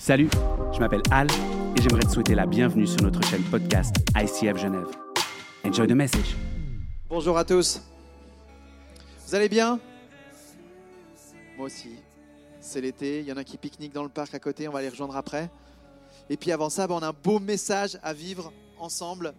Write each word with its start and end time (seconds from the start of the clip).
Salut, 0.00 0.30
je 0.72 0.78
m'appelle 0.78 1.02
Al 1.10 1.26
et 1.76 1.82
j'aimerais 1.82 2.00
te 2.00 2.08
souhaiter 2.08 2.34
la 2.34 2.46
bienvenue 2.46 2.86
sur 2.86 3.02
notre 3.02 3.22
chaîne 3.22 3.44
podcast 3.50 3.94
ICF 4.16 4.56
Genève. 4.56 4.88
Enjoy 5.62 5.86
the 5.86 5.90
message. 5.90 6.36
Bonjour 7.06 7.36
à 7.36 7.44
tous. 7.44 7.82
Vous 9.26 9.34
allez 9.34 9.50
bien? 9.50 9.78
Moi 11.58 11.66
aussi. 11.66 11.96
C'est 12.62 12.80
l'été, 12.80 13.20
il 13.20 13.26
y 13.26 13.32
en 13.32 13.36
a 13.36 13.44
qui 13.44 13.58
pique-niquent 13.58 13.92
dans 13.92 14.02
le 14.02 14.08
parc 14.08 14.34
à 14.34 14.40
côté, 14.40 14.66
on 14.68 14.72
va 14.72 14.80
les 14.80 14.88
rejoindre 14.88 15.16
après. 15.16 15.50
Et 16.30 16.38
puis 16.38 16.50
avant 16.50 16.70
ça, 16.70 16.86
ben, 16.86 16.94
on 16.94 17.02
a 17.02 17.08
un 17.08 17.12
beau 17.12 17.38
message 17.38 17.98
à 18.02 18.14
vivre 18.14 18.54
ensemble 18.78 19.34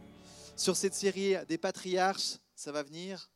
sur 0.56 0.76
cette 0.76 0.94
série 0.94 1.34
des 1.50 1.58
patriarches. 1.58 2.38
Ça 2.54 2.72
va 2.72 2.84
venir. 2.84 3.32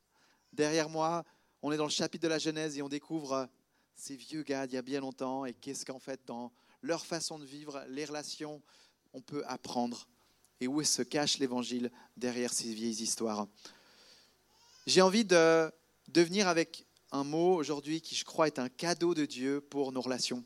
Derrière 0.53 0.89
moi, 0.89 1.23
on 1.63 1.71
est 1.71 1.77
dans 1.77 1.85
le 1.85 1.89
chapitre 1.89 2.21
de 2.21 2.29
la 2.29 2.37
Genèse 2.37 2.77
et 2.77 2.83
on 2.83 2.87
découvre 2.87 3.49
ces 3.95 4.15
vieux 4.15 4.43
gars 4.43 4.67
d'il 4.67 4.75
y 4.75 4.77
a 4.77 4.83
bien 4.83 4.99
longtemps 4.99 5.43
et 5.43 5.55
qu'est-ce 5.55 5.87
qu'en 5.87 5.99
fait 5.99 6.19
dans 6.27 6.51
leur 6.85 7.05
façon 7.05 7.39
de 7.39 7.45
vivre, 7.45 7.83
les 7.89 8.05
relations, 8.05 8.61
on 9.13 9.21
peut 9.21 9.43
apprendre 9.47 10.07
et 10.61 10.67
où 10.67 10.81
se 10.83 11.01
cache 11.01 11.39
l'évangile 11.39 11.91
derrière 12.15 12.53
ces 12.53 12.73
vieilles 12.73 13.01
histoires? 13.01 13.47
J'ai 14.85 15.01
envie 15.01 15.25
de, 15.25 15.71
de 16.09 16.21
venir 16.21 16.47
avec 16.47 16.85
un 17.11 17.23
mot 17.23 17.55
aujourd'hui 17.55 18.01
qui, 18.01 18.15
je 18.15 18.23
crois, 18.23 18.47
est 18.47 18.59
un 18.59 18.69
cadeau 18.69 19.13
de 19.13 19.25
Dieu 19.25 19.61
pour 19.61 19.91
nos 19.91 20.01
relations. 20.01 20.43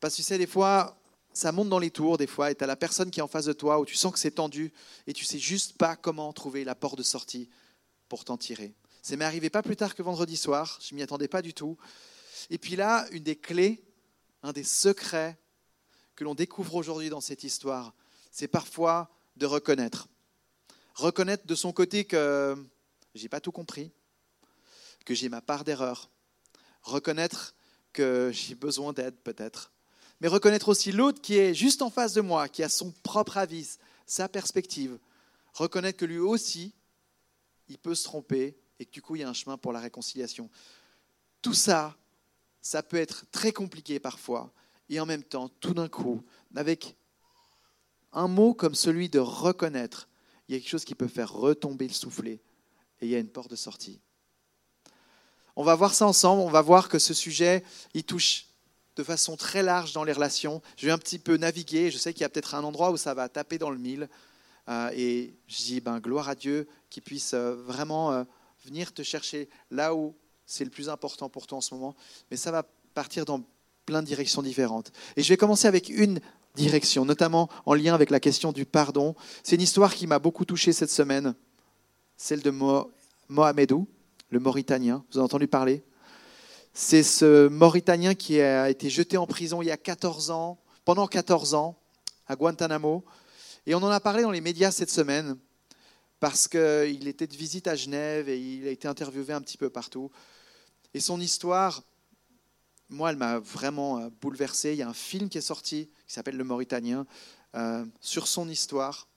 Parce 0.00 0.14
que 0.14 0.18
tu 0.18 0.22
sais, 0.22 0.38
des 0.38 0.46
fois, 0.46 0.98
ça 1.32 1.52
monte 1.52 1.68
dans 1.68 1.78
les 1.78 1.90
tours, 1.90 2.16
des 2.16 2.26
fois, 2.26 2.50
et 2.50 2.54
tu 2.54 2.64
as 2.64 2.66
la 2.66 2.76
personne 2.76 3.10
qui 3.10 3.20
est 3.20 3.22
en 3.22 3.28
face 3.28 3.44
de 3.44 3.52
toi 3.52 3.78
où 3.78 3.84
tu 3.84 3.96
sens 3.96 4.12
que 4.12 4.18
c'est 4.18 4.30
tendu 4.30 4.72
et 5.06 5.12
tu 5.12 5.24
sais 5.24 5.38
juste 5.38 5.76
pas 5.76 5.96
comment 5.96 6.32
trouver 6.32 6.64
la 6.64 6.74
porte 6.74 6.96
de 6.96 7.02
sortie 7.02 7.50
pour 8.08 8.24
t'en 8.24 8.38
tirer. 8.38 8.74
C'est 9.02 9.16
m'est 9.16 9.24
arrivé 9.24 9.50
pas 9.50 9.62
plus 9.62 9.76
tard 9.76 9.94
que 9.94 10.02
vendredi 10.02 10.36
soir, 10.36 10.78
je 10.80 10.94
m'y 10.94 11.02
attendais 11.02 11.28
pas 11.28 11.42
du 11.42 11.52
tout. 11.54 11.76
Et 12.50 12.58
puis 12.58 12.76
là, 12.76 13.06
une 13.12 13.22
des 13.22 13.36
clés, 13.36 13.84
un 14.42 14.52
des 14.52 14.64
secrets 14.64 15.38
que 16.16 16.24
l'on 16.24 16.34
découvre 16.34 16.74
aujourd'hui 16.74 17.10
dans 17.10 17.20
cette 17.20 17.44
histoire, 17.44 17.94
c'est 18.32 18.48
parfois 18.48 19.10
de 19.36 19.46
reconnaître. 19.46 20.08
Reconnaître 20.94 21.46
de 21.46 21.54
son 21.54 21.72
côté 21.72 22.06
que 22.06 22.56
j'ai 23.14 23.28
pas 23.28 23.40
tout 23.40 23.52
compris, 23.52 23.92
que 25.04 25.14
j'ai 25.14 25.28
ma 25.28 25.42
part 25.42 25.62
d'erreur. 25.62 26.10
Reconnaître 26.82 27.54
que 27.92 28.30
j'ai 28.32 28.54
besoin 28.54 28.94
d'aide 28.94 29.16
peut-être. 29.22 29.72
Mais 30.20 30.28
reconnaître 30.28 30.68
aussi 30.70 30.90
l'autre 30.90 31.20
qui 31.20 31.36
est 31.36 31.52
juste 31.52 31.82
en 31.82 31.90
face 31.90 32.14
de 32.14 32.22
moi, 32.22 32.48
qui 32.48 32.62
a 32.62 32.70
son 32.70 32.92
propre 33.02 33.36
avis, 33.36 33.76
sa 34.06 34.28
perspective. 34.28 34.98
Reconnaître 35.52 35.98
que 35.98 36.06
lui 36.06 36.18
aussi, 36.18 36.72
il 37.68 37.78
peut 37.78 37.94
se 37.94 38.04
tromper 38.04 38.56
et 38.78 38.86
que 38.86 38.90
du 38.90 39.02
coup, 39.02 39.16
il 39.16 39.20
y 39.20 39.24
a 39.24 39.28
un 39.28 39.34
chemin 39.34 39.58
pour 39.58 39.72
la 39.72 39.80
réconciliation. 39.80 40.48
Tout 41.42 41.54
ça, 41.54 41.94
ça 42.62 42.82
peut 42.82 42.96
être 42.96 43.26
très 43.30 43.52
compliqué 43.52 44.00
parfois 44.00 44.50
et 44.88 45.00
en 45.00 45.06
même 45.06 45.22
temps, 45.22 45.48
tout 45.60 45.74
d'un 45.74 45.88
coup, 45.88 46.22
avec 46.54 46.96
un 48.12 48.28
mot 48.28 48.54
comme 48.54 48.74
celui 48.74 49.08
de 49.08 49.18
reconnaître, 49.18 50.08
il 50.48 50.54
y 50.54 50.56
a 50.56 50.60
quelque 50.60 50.70
chose 50.70 50.84
qui 50.84 50.94
peut 50.94 51.08
faire 51.08 51.32
retomber 51.32 51.88
le 51.88 51.92
soufflet 51.92 52.40
et 53.00 53.06
il 53.06 53.08
y 53.08 53.14
a 53.14 53.18
une 53.18 53.28
porte 53.28 53.50
de 53.50 53.56
sortie. 53.56 54.00
On 55.54 55.64
va 55.64 55.74
voir 55.74 55.94
ça 55.94 56.06
ensemble, 56.06 56.42
on 56.42 56.50
va 56.50 56.62
voir 56.62 56.88
que 56.88 56.98
ce 56.98 57.14
sujet, 57.14 57.64
il 57.94 58.04
touche 58.04 58.46
de 58.96 59.02
façon 59.02 59.36
très 59.36 59.62
large 59.62 59.92
dans 59.92 60.04
les 60.04 60.12
relations. 60.12 60.62
Je 60.76 60.86
vais 60.86 60.92
un 60.92 60.98
petit 60.98 61.18
peu 61.18 61.36
naviguer, 61.36 61.90
je 61.90 61.98
sais 61.98 62.12
qu'il 62.12 62.22
y 62.22 62.24
a 62.24 62.28
peut-être 62.28 62.54
un 62.54 62.64
endroit 62.64 62.90
où 62.90 62.96
ça 62.96 63.14
va 63.14 63.28
taper 63.28 63.58
dans 63.58 63.70
le 63.70 63.78
mille, 63.78 64.08
euh, 64.68 64.90
et 64.94 65.34
je 65.46 65.56
dis, 65.56 65.80
ben, 65.80 66.00
gloire 66.00 66.28
à 66.28 66.34
Dieu 66.34 66.66
qui 66.90 67.00
puisse 67.00 67.34
euh, 67.34 67.54
vraiment 67.54 68.12
euh, 68.12 68.24
venir 68.64 68.92
te 68.92 69.02
chercher 69.02 69.48
là 69.70 69.94
où 69.94 70.16
c'est 70.44 70.64
le 70.64 70.70
plus 70.70 70.88
important 70.88 71.28
pour 71.28 71.46
toi 71.46 71.58
en 71.58 71.60
ce 71.60 71.74
moment, 71.74 71.94
mais 72.30 72.36
ça 72.36 72.50
va 72.50 72.64
partir 72.94 73.24
dans 73.24 73.42
plein 73.86 74.02
de 74.02 74.06
directions 74.06 74.42
différentes. 74.42 74.92
Et 75.16 75.22
je 75.22 75.28
vais 75.28 75.36
commencer 75.36 75.68
avec 75.68 75.88
une 75.88 76.20
direction, 76.54 77.04
notamment 77.04 77.48
en 77.64 77.74
lien 77.74 77.94
avec 77.94 78.10
la 78.10 78.20
question 78.20 78.52
du 78.52 78.66
pardon. 78.66 79.14
C'est 79.42 79.54
une 79.56 79.62
histoire 79.62 79.94
qui 79.94 80.06
m'a 80.06 80.18
beaucoup 80.18 80.44
touché 80.44 80.72
cette 80.72 80.90
semaine, 80.90 81.34
celle 82.16 82.42
de 82.42 82.52
Mohamedou, 83.28 83.86
le 84.30 84.40
Mauritanien. 84.40 85.04
Vous 85.10 85.18
avez 85.18 85.24
entendu 85.24 85.46
parler? 85.46 85.84
C'est 86.74 87.02
ce 87.02 87.48
Mauritanien 87.48 88.14
qui 88.14 88.40
a 88.40 88.68
été 88.68 88.90
jeté 88.90 89.16
en 89.16 89.26
prison 89.26 89.62
il 89.62 89.66
y 89.66 89.70
a 89.70 89.76
14 89.76 90.30
ans, 90.30 90.58
pendant 90.84 91.06
14 91.06 91.54
ans, 91.54 91.78
à 92.26 92.36
Guantanamo. 92.36 93.04
Et 93.66 93.74
on 93.74 93.78
en 93.78 93.90
a 93.90 94.00
parlé 94.00 94.22
dans 94.22 94.30
les 94.30 94.40
médias 94.40 94.70
cette 94.70 94.90
semaine, 94.90 95.38
parce 96.20 96.48
qu'il 96.48 97.08
était 97.08 97.26
de 97.26 97.36
visite 97.36 97.66
à 97.66 97.76
Genève 97.76 98.28
et 98.28 98.38
il 98.38 98.66
a 98.66 98.70
été 98.70 98.88
interviewé 98.88 99.32
un 99.32 99.40
petit 99.40 99.58
peu 99.58 99.70
partout. 99.70 100.10
Et 100.94 101.00
son 101.00 101.20
histoire, 101.20 101.82
moi, 102.88 103.10
elle 103.10 103.16
m'a 103.16 103.38
vraiment 103.38 103.98
euh, 103.98 104.08
bouleversé. 104.20 104.72
Il 104.72 104.78
y 104.78 104.82
a 104.82 104.88
un 104.88 104.94
film 104.94 105.28
qui 105.28 105.38
est 105.38 105.42
sorti 105.42 105.90
qui 106.06 106.14
s'appelle 106.14 106.36
Le 106.36 106.44
Mauritanien 106.44 107.06
euh, 107.54 107.84
sur 108.00 108.28
son 108.28 108.48
histoire. 108.48 109.08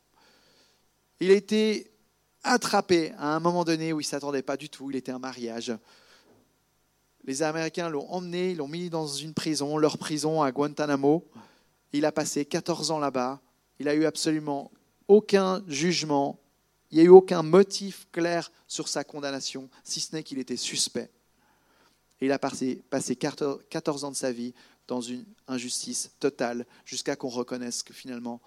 Il 1.19 1.31
a 1.31 1.35
été 1.35 1.91
attrapé 2.43 3.11
à 3.17 3.35
un 3.35 3.39
moment 3.39 3.63
donné 3.63 3.93
où 3.93 3.99
il 3.99 4.05
ne 4.05 4.09
s'attendait 4.09 4.41
pas 4.41 4.57
du 4.57 4.69
tout. 4.69 4.89
Il 4.89 4.95
était 4.95 5.11
un 5.11 5.19
mariage. 5.19 5.73
Les 7.25 7.43
Américains 7.43 7.89
l'ont 7.89 8.09
emmené, 8.09 8.51
ils 8.51 8.57
l'ont 8.57 8.67
mis 8.67 8.89
dans 8.89 9.05
une 9.05 9.33
prison, 9.33 9.77
leur 9.77 9.97
prison 9.97 10.41
à 10.41 10.51
Guantanamo. 10.51 11.27
Il 11.91 12.05
a 12.05 12.11
passé 12.11 12.45
14 12.45 12.91
ans 12.91 12.99
là-bas. 12.99 13.41
Il 13.79 13.87
a 13.87 13.93
eu 13.93 14.05
absolument 14.05 14.71
aucun 15.07 15.63
jugement. 15.67 16.39
Il 16.91 16.97
n'y 16.97 17.01
a 17.01 17.05
eu 17.05 17.09
aucun 17.09 17.43
motif 17.43 18.07
clair 18.11 18.51
sur 18.67 18.87
sa 18.87 19.03
condamnation, 19.03 19.69
si 19.83 19.99
ce 19.99 20.15
n'est 20.15 20.23
qu'il 20.23 20.39
était 20.39 20.57
suspect. 20.57 21.11
Et 22.21 22.25
il 22.25 22.31
a 22.31 22.39
passé, 22.39 22.81
14 23.15 24.03
ans 24.03 24.11
de 24.11 24.15
sa 24.15 24.31
vie 24.31 24.53
dans 24.87 25.01
une 25.01 25.23
injustice 25.47 26.11
totale 26.19 26.65
jusqu'à 26.85 27.15
qu'on 27.15 27.29
reconnaisse 27.29 27.83
que 27.83 27.93
finalement, 27.93 28.41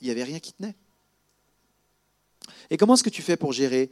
il 0.00 0.06
n'y 0.06 0.10
avait 0.10 0.24
rien 0.24 0.40
qui 0.40 0.52
tenait. 0.52 0.74
Et 2.70 2.76
comment 2.76 2.94
est-ce 2.94 3.04
que 3.04 3.10
tu 3.10 3.22
fais 3.22 3.36
pour 3.36 3.52
gérer 3.52 3.90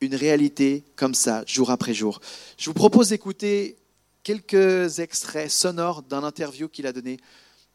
une 0.00 0.14
réalité 0.14 0.84
comme 0.96 1.14
ça, 1.14 1.44
jour 1.46 1.70
après 1.70 1.94
jour? 1.94 2.20
Je 2.58 2.68
vous 2.68 2.74
propose 2.74 3.08
d'écouter 3.10 3.78
quelques 4.22 4.98
extraits 4.98 5.50
sonores 5.50 6.02
d'un 6.02 6.24
interview 6.24 6.68
qu'il 6.68 6.86
a 6.86 6.92
donné 6.92 7.18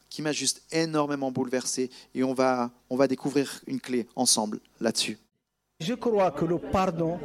qui 0.08 0.22
m'a 0.22 0.30
juste 0.30 0.62
énormément 0.70 1.32
bouleversé 1.32 1.90
et 2.14 2.22
on 2.22 2.34
va, 2.34 2.70
on 2.88 2.96
va 2.96 3.08
découvrir 3.08 3.60
une 3.66 3.80
clé 3.80 4.06
ensemble 4.14 4.60
là-dessus. 4.80 5.18
Je 5.84 5.92
crois 5.92 6.30
que 6.30 6.46
le 6.46 6.56
pardon, 6.56 7.18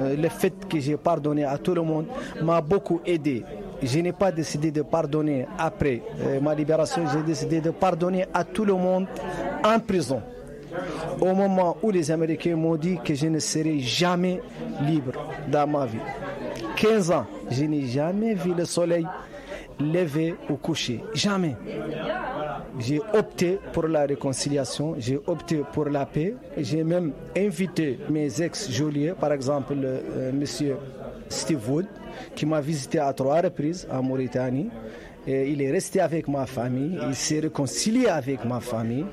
euh, 0.00 0.16
le 0.16 0.28
fait 0.28 0.66
que 0.68 0.80
j'ai 0.80 0.96
pardonné 0.96 1.44
à 1.44 1.56
tout 1.58 1.74
le 1.74 1.82
monde, 1.82 2.06
m'a 2.42 2.60
beaucoup 2.60 3.00
aidé. 3.06 3.44
Je 3.80 4.00
n'ai 4.00 4.10
pas 4.12 4.32
décidé 4.32 4.72
de 4.72 4.82
pardonner 4.82 5.46
après 5.56 6.02
euh, 6.22 6.40
ma 6.40 6.52
libération, 6.56 7.04
j'ai 7.12 7.22
décidé 7.22 7.60
de 7.60 7.70
pardonner 7.70 8.26
à 8.34 8.42
tout 8.42 8.64
le 8.64 8.74
monde 8.74 9.06
en 9.64 9.78
prison. 9.78 10.20
Au 11.20 11.32
moment 11.34 11.76
où 11.84 11.92
les 11.92 12.10
Américains 12.10 12.56
m'ont 12.56 12.74
dit 12.74 12.98
que 13.04 13.14
je 13.14 13.28
ne 13.28 13.38
serai 13.38 13.78
jamais 13.78 14.40
libre 14.84 15.12
dans 15.48 15.68
ma 15.68 15.86
vie. 15.86 15.98
15 16.78 17.12
ans, 17.12 17.26
je 17.48 17.62
n'ai 17.64 17.86
jamais 17.86 18.34
vu 18.34 18.54
le 18.54 18.64
soleil 18.64 19.06
lever 19.80 20.34
ou 20.48 20.54
coucher. 20.56 21.02
Jamais. 21.14 21.56
J'ai 22.78 23.00
opté 23.12 23.58
pour 23.72 23.88
la 23.88 24.06
réconciliation, 24.06 24.94
j'ai 24.98 25.18
opté 25.26 25.62
pour 25.72 25.86
la 25.86 26.06
paix. 26.06 26.34
J'ai 26.56 26.84
même 26.84 27.12
invité 27.36 27.98
mes 28.08 28.40
ex-geôliers, 28.40 29.14
par 29.18 29.32
exemple. 29.32 29.74
Euh, 29.76 30.32
monsieur 30.32 30.76
Steve 31.28 31.68
Wood, 31.70 31.86
qui 32.34 32.46
m'a 32.46 32.60
visité 32.60 32.98
à 32.98 33.12
trois 33.12 33.40
reprises 33.40 33.86
en 33.90 34.02
Mauritanie. 34.02 34.70
Il 35.26 35.60
est 35.60 35.70
resté 35.70 36.00
avec 36.00 36.28
ma 36.28 36.46
famille, 36.46 36.98
il 37.06 37.14
s'est 37.14 37.40
réconcilié 37.40 38.06
avec 38.06 38.42
ma 38.44 38.58
famille, 38.58 39.04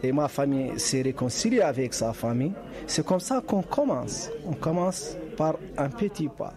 et 0.00 0.12
ma 0.12 0.28
famille 0.28 0.78
s'est 0.78 1.02
réconciliée 1.02 1.60
avec 1.60 1.92
sa 1.92 2.12
famille. 2.12 2.52
C'est 2.86 3.04
comme 3.04 3.18
ça 3.18 3.42
qu'on 3.44 3.62
commence. 3.62 4.30
On 4.46 4.52
commence 4.52 5.16
par 5.36 5.56
un 5.76 5.88
petit 5.88 6.28
pas. 6.28 6.54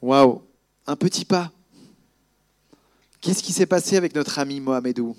Waouh, 0.00 0.42
un 0.86 0.96
petit 0.96 1.24
pas. 1.24 1.52
Qu'est-ce 3.20 3.42
qui 3.42 3.52
s'est 3.52 3.66
passé 3.66 3.96
avec 3.96 4.14
notre 4.14 4.38
ami 4.38 4.60
Mohamedou? 4.60 5.16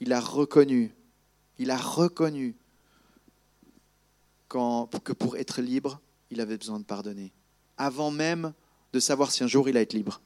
Il 0.00 0.12
a 0.12 0.20
reconnu, 0.20 0.94
il 1.58 1.70
a 1.70 1.76
reconnu 1.76 2.54
que 4.48 5.12
pour 5.12 5.36
être 5.36 5.60
libre, 5.60 6.00
il 6.30 6.40
avait 6.40 6.56
besoin 6.56 6.78
de 6.78 6.84
pardonner, 6.84 7.32
avant 7.76 8.10
même 8.10 8.52
de 8.92 9.00
savoir 9.00 9.30
si 9.30 9.44
un 9.44 9.46
jour 9.46 9.68
il 9.68 9.76
allait 9.76 9.82
être 9.82 9.92
libre. 9.92 10.20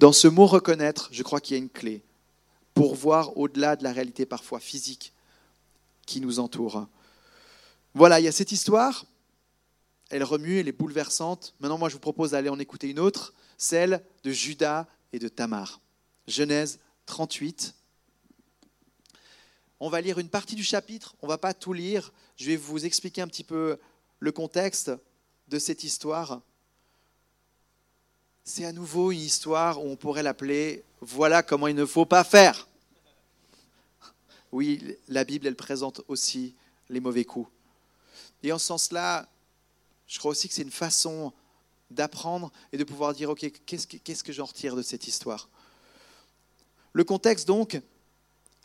Dans 0.00 0.12
ce 0.12 0.26
mot 0.28 0.46
reconnaître, 0.46 1.08
je 1.12 1.22
crois 1.22 1.40
qu'il 1.40 1.56
y 1.56 1.60
a 1.60 1.62
une 1.62 1.70
clé 1.70 2.02
pour 2.74 2.94
voir 2.94 3.36
au-delà 3.36 3.76
de 3.76 3.84
la 3.84 3.92
réalité 3.92 4.26
parfois 4.26 4.58
physique 4.58 5.12
qui 6.06 6.20
nous 6.20 6.40
entoure. 6.40 6.88
Voilà, 7.94 8.18
il 8.18 8.24
y 8.24 8.28
a 8.28 8.32
cette 8.32 8.50
histoire, 8.50 9.06
elle 10.10 10.24
remue, 10.24 10.58
elle 10.58 10.68
est 10.68 10.72
bouleversante. 10.72 11.54
Maintenant, 11.60 11.78
moi, 11.78 11.88
je 11.88 11.94
vous 11.94 12.00
propose 12.00 12.32
d'aller 12.32 12.48
en 12.48 12.58
écouter 12.58 12.90
une 12.90 12.98
autre 12.98 13.34
celle 13.56 14.04
de 14.22 14.30
Judas 14.30 14.86
et 15.12 15.18
de 15.18 15.28
Tamar. 15.28 15.80
Genèse 16.26 16.80
38. 17.06 17.74
On 19.80 19.88
va 19.88 20.00
lire 20.00 20.18
une 20.18 20.28
partie 20.28 20.54
du 20.54 20.64
chapitre, 20.64 21.14
on 21.20 21.26
ne 21.26 21.32
va 21.32 21.38
pas 21.38 21.54
tout 21.54 21.72
lire, 21.72 22.12
je 22.36 22.46
vais 22.46 22.56
vous 22.56 22.86
expliquer 22.86 23.20
un 23.20 23.28
petit 23.28 23.44
peu 23.44 23.78
le 24.18 24.32
contexte 24.32 24.90
de 25.48 25.58
cette 25.58 25.84
histoire. 25.84 26.40
c'est 28.44 28.64
à 28.64 28.72
nouveau 28.72 29.12
une 29.12 29.20
histoire 29.20 29.84
où 29.84 29.88
on 29.88 29.96
pourrait 29.96 30.22
l'appeler 30.22 30.84
Voilà 31.00 31.42
comment 31.42 31.66
il 31.66 31.74
ne 31.74 31.84
faut 31.84 32.06
pas 32.06 32.24
faire. 32.24 32.68
Oui, 34.52 34.96
la 35.08 35.24
Bible, 35.24 35.46
elle 35.46 35.56
présente 35.56 36.00
aussi 36.08 36.54
les 36.88 37.00
mauvais 37.00 37.24
coups. 37.24 37.50
Et 38.42 38.52
en 38.52 38.58
ce 38.58 38.66
sens-là, 38.66 39.28
je 40.06 40.18
crois 40.18 40.32
aussi 40.32 40.48
que 40.48 40.54
c'est 40.54 40.62
une 40.62 40.70
façon 40.70 41.32
d'apprendre 41.90 42.52
et 42.72 42.78
de 42.78 42.84
pouvoir 42.84 43.14
dire, 43.14 43.30
OK, 43.30 43.50
qu'est-ce 43.66 44.24
que, 44.24 44.32
j'en 44.32 44.44
retire 44.44 44.76
de 44.76 44.82
cette 44.82 45.06
histoire? 45.06 45.48
Le 46.92 47.04
contexte, 47.04 47.46
donc, 47.46 47.80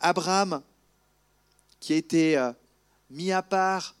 Abraham, 0.00 0.62
qui 1.80 1.92
a 1.92 1.96
été 1.96 2.36
euh, 2.36 2.52
mis 3.10 3.32
à 3.32 3.42
part, 3.42 3.94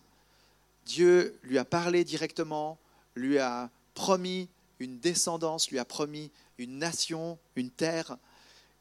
Dieu 0.86 1.38
lui 1.42 1.58
a 1.58 1.64
parlé 1.64 2.04
directement, 2.04 2.78
lui 3.14 3.38
a 3.38 3.70
promis 3.94 4.48
une 4.78 4.98
descendance, 4.98 5.70
lui 5.70 5.78
a 5.78 5.84
promis 5.84 6.30
une 6.58 6.78
nation, 6.78 7.38
une 7.56 7.70
terre. 7.70 8.16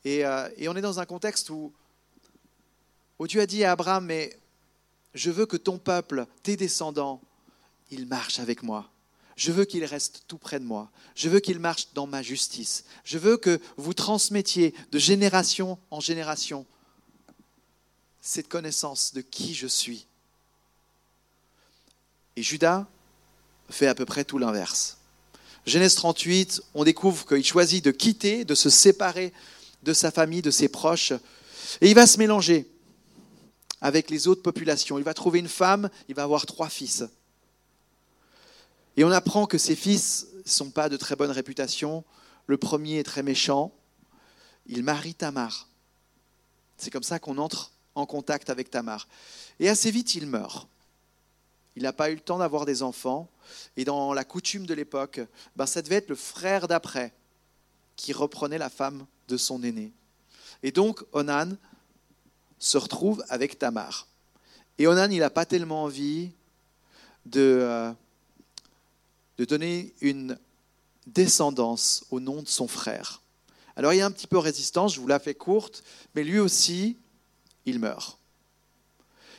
Et, 0.06 0.26
euh, 0.26 0.50
on 0.68 0.76
est 0.76 0.82
dans 0.82 1.00
un 1.00 1.06
contexte 1.06 1.50
où 1.50 1.74
Dieu 3.22 3.42
a 3.42 3.46
dit 3.46 3.64
à 3.64 3.72
Abraham, 3.72 4.06
mais 4.06 4.38
je 5.14 5.32
veux 5.32 5.46
que 5.46 5.58
ton 5.58 5.78
peuple, 5.78 6.26
tes 6.44 6.56
descendants, 6.56 7.22
ils 7.91 8.06
marchent 8.06 8.39
avec 8.39 8.63
moi. 8.63 8.89
Je 9.36 9.51
veux 9.51 9.65
qu'ils 9.65 9.86
restent 9.86 10.24
tout 10.27 10.38
près 10.38 10.59
de 10.59 10.65
moi. 10.65 10.91
Je 11.15 11.30
veux 11.30 11.39
qu'ils 11.39 11.59
marchent 11.59 11.88
dans 11.94 12.07
ma 12.07 12.21
justice. 12.21 12.83
Je 13.06 13.18
veux 13.18 13.38
que 13.38 13.59
vous 13.77 13.94
transmettiez 13.94 14.74
de 14.91 15.00
génération 15.00 15.80
en 15.91 16.01
génération 16.01 16.65
cette 18.21 18.50
connaissance 18.50 19.13
de 19.13 19.21
qui 19.21 19.53
je 19.53 19.68
suis. 19.68 20.07
Et 22.36 22.44
Judas 22.44 22.86
fait 23.69 23.88
à 23.88 23.95
peu 23.95 24.06
près 24.06 24.25
tout 24.25 24.38
l'inverse. 24.38 24.97
Genèse 25.65 25.95
38, 25.95 26.62
on 26.74 26.83
découvre 26.83 27.25
qu'il 27.25 27.45
choisit 27.45 27.83
de 27.83 27.91
quitter, 27.91 28.44
de 28.44 28.56
se 28.56 28.69
séparer 28.69 29.33
de 29.83 29.94
sa 29.94 30.12
famille, 30.12 30.41
de 30.41 30.51
ses 30.51 30.68
proches, 30.68 31.13
et 31.81 31.89
il 31.89 31.95
va 31.95 32.07
se 32.07 32.18
mélanger 32.18 32.69
avec 33.81 34.09
les 34.09 34.27
autres 34.27 34.41
populations. 34.41 34.97
Il 34.97 35.03
va 35.03 35.13
trouver 35.13 35.39
une 35.39 35.47
femme, 35.47 35.89
il 36.07 36.15
va 36.15 36.24
avoir 36.24 36.45
trois 36.45 36.69
fils. 36.69 37.03
Et 39.00 39.06
on 39.06 39.12
apprend 39.12 39.46
que 39.46 39.57
ces 39.57 39.78
fils 39.78 40.28
ne 40.46 40.50
sont 40.50 40.72
pas 40.72 40.90
de 40.90 40.98
très 40.98 41.16
bonne 41.16 41.31
réputation. 41.31 42.04
Le 42.48 42.57
premier 42.57 43.00
est 43.00 43.04
très 43.04 43.24
méchant. 43.24 43.74
Il 44.66 44.84
marie 44.84 45.16
Tamar. 45.16 45.69
C'est 46.75 46.92
comme 46.92 47.04
ça 47.04 47.18
qu'on 47.18 47.38
entre 47.38 47.72
en 47.96 48.06
contact 48.06 48.50
avec 48.50 48.69
Tamar. 48.69 49.07
Et 49.62 49.69
assez 49.69 49.90
vite, 49.90 50.16
il 50.16 50.28
meurt. 50.28 50.68
Il 51.78 51.84
n'a 51.84 51.94
pas 51.94 52.12
eu 52.12 52.16
le 52.16 52.19
temps 52.19 52.40
d'avoir 52.40 52.66
des 52.66 52.84
enfants. 52.84 53.30
Et 53.78 53.86
dans 53.86 54.13
la 54.13 54.25
coutume 54.25 54.66
de 54.66 54.74
l'époque, 54.74 55.22
ben, 55.56 55.66
ça 55.66 55.81
devait 55.81 55.96
être 55.96 56.10
le 56.10 56.16
frère 56.16 56.68
d'après 56.68 57.13
qui 57.96 58.12
reprenait 58.12 58.57
la 58.57 58.69
femme 58.69 59.06
de 59.30 59.38
son 59.38 59.63
aîné. 59.63 59.94
Et 60.62 60.74
donc, 60.74 61.06
Onan 61.13 61.51
se 62.57 62.78
retrouve 62.78 63.24
avec 63.30 63.60
Tamar. 63.60 64.07
Et 64.78 64.88
Onan, 64.88 65.10
il 65.10 65.19
n'a 65.19 65.30
pas 65.30 65.46
tellement 65.46 65.84
envie 65.84 66.31
de, 67.25 67.60
euh, 67.62 67.94
de 69.39 69.45
donner 69.45 69.94
une 70.01 70.38
descendance 71.07 72.03
au 72.12 72.19
nom 72.19 72.44
de 72.44 72.47
son 72.47 72.68
frère. 72.68 73.21
Alors 73.77 73.94
il 73.94 73.97
y 73.97 74.01
a 74.01 74.06
un 74.06 74.12
petit 74.12 74.27
peu 74.27 74.36
de 74.36 74.41
résistance, 74.41 74.94
je 74.94 75.00
vous 75.00 75.07
la 75.07 75.18
fais 75.18 75.33
courte, 75.33 75.81
mais 76.13 76.25
lui 76.25 76.39
aussi, 76.39 76.97
il 77.65 77.80
meurt. 77.80 78.19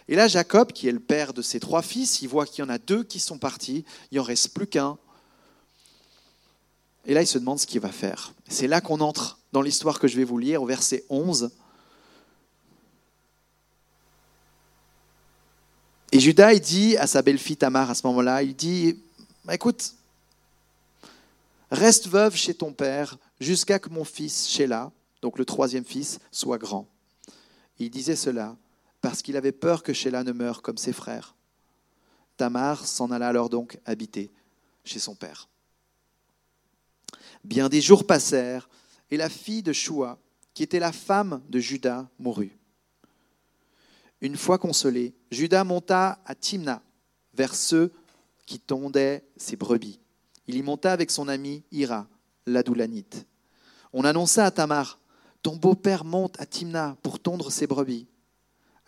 Et 0.09 0.17
là, 0.17 0.27
Jacob, 0.27 0.73
qui 0.73 0.89
est 0.89 0.93
le 0.93 1.01
père 1.01 1.35
de 1.35 1.43
ses 1.43 1.61
trois 1.61 1.83
fils, 1.83 2.23
il 2.23 2.29
voit 2.29 2.47
qu'il 2.47 2.65
y 2.65 2.67
en 2.67 2.71
a 2.71 2.79
deux 2.79 3.05
qui 3.05 3.21
sont 3.21 3.39
partis, 3.39 3.85
il 4.11 4.17
n'en 4.17 4.25
reste 4.25 4.55
plus 4.55 4.67
qu'un. 4.67 4.97
Et 7.05 7.13
là, 7.13 7.21
il 7.21 7.27
se 7.27 7.39
demande 7.39 7.61
ce 7.61 7.67
qu'il 7.67 7.81
va 7.81 7.93
faire. 7.93 8.33
C'est 8.49 8.69
là 8.69 8.81
qu'on 8.81 9.01
entre 9.01 9.39
dans 9.53 9.61
l'histoire 9.61 9.99
que 9.99 10.09
je 10.09 10.17
vais 10.17 10.25
vous 10.25 10.39
lire, 10.39 10.63
au 10.63 10.67
verset 10.67 11.05
11. 11.11 11.51
Et 16.13 16.21
Judas, 16.21 16.55
il 16.55 16.61
dit 16.61 16.97
à 16.97 17.07
sa 17.07 17.21
belle-fille 17.21 17.59
Tamar 17.59 17.91
à 17.91 17.95
ce 17.95 18.07
moment-là, 18.07 18.43
il 18.43 18.57
dit, 18.57 18.97
bah, 19.51 19.57
écoute, 19.57 19.97
reste 21.73 22.07
veuve 22.07 22.37
chez 22.37 22.55
ton 22.55 22.73
père 22.73 23.19
jusqu'à 23.41 23.81
que 23.81 23.89
mon 23.89 24.05
fils 24.05 24.47
Sheila, 24.49 24.93
donc 25.23 25.41
le 25.41 25.45
troisième 25.45 25.85
fils, 25.85 26.21
soit 26.31 26.57
grand. 26.57 26.87
il 27.81 27.91
disait 27.91 28.15
cela 28.15 28.57
parce 29.01 29.23
qu'il 29.23 29.37
avait 29.37 29.51
peur 29.51 29.83
que 29.83 29.93
Sheila 29.93 30.23
ne 30.23 30.31
meure 30.31 30.63
comme 30.63 30.79
ses 30.79 30.93
frères. 30.93 31.35
Tamar 32.37 32.87
s'en 32.87 33.11
alla 33.11 33.27
alors 33.27 33.51
donc 33.51 33.81
habiter 33.87 34.31
chez 34.85 35.01
son 35.01 35.17
père. 35.17 35.49
Bien 37.43 37.69
des 37.69 37.81
jours 37.81 38.07
passèrent, 38.07 38.69
et 39.11 39.17
la 39.17 39.29
fille 39.29 39.65
de 39.65 39.73
Shua, 39.73 40.21
qui 40.55 40.63
était 40.63 40.79
la 40.79 40.93
femme 40.93 41.43
de 41.49 41.59
Judas, 41.59 42.09
mourut. 42.21 42.57
Une 44.21 44.37
fois 44.37 44.59
consolé, 44.59 45.13
Judas 45.33 45.65
monta 45.65 46.21
à 46.25 46.37
Timna, 46.37 46.85
vers 47.35 47.57
ceux 47.57 47.93
qui 48.51 48.59
tondaient 48.59 49.23
ses 49.37 49.55
brebis. 49.55 50.01
Il 50.49 50.57
y 50.57 50.63
monta 50.65 50.93
avec 50.93 51.13
son 51.13 51.29
ami 51.29 51.63
Ira, 51.71 52.09
l'Adoulanite. 52.47 53.25
On 53.93 54.03
annonça 54.03 54.45
à 54.45 54.51
Tamar 54.51 54.99
Ton 55.41 55.55
beau-père 55.55 56.05
monte 56.05 56.35
à 56.41 56.47
Timna 56.47 56.97
pour 57.05 57.21
tondre 57.21 57.53
ses 57.53 57.69
brebis. 57.69 58.09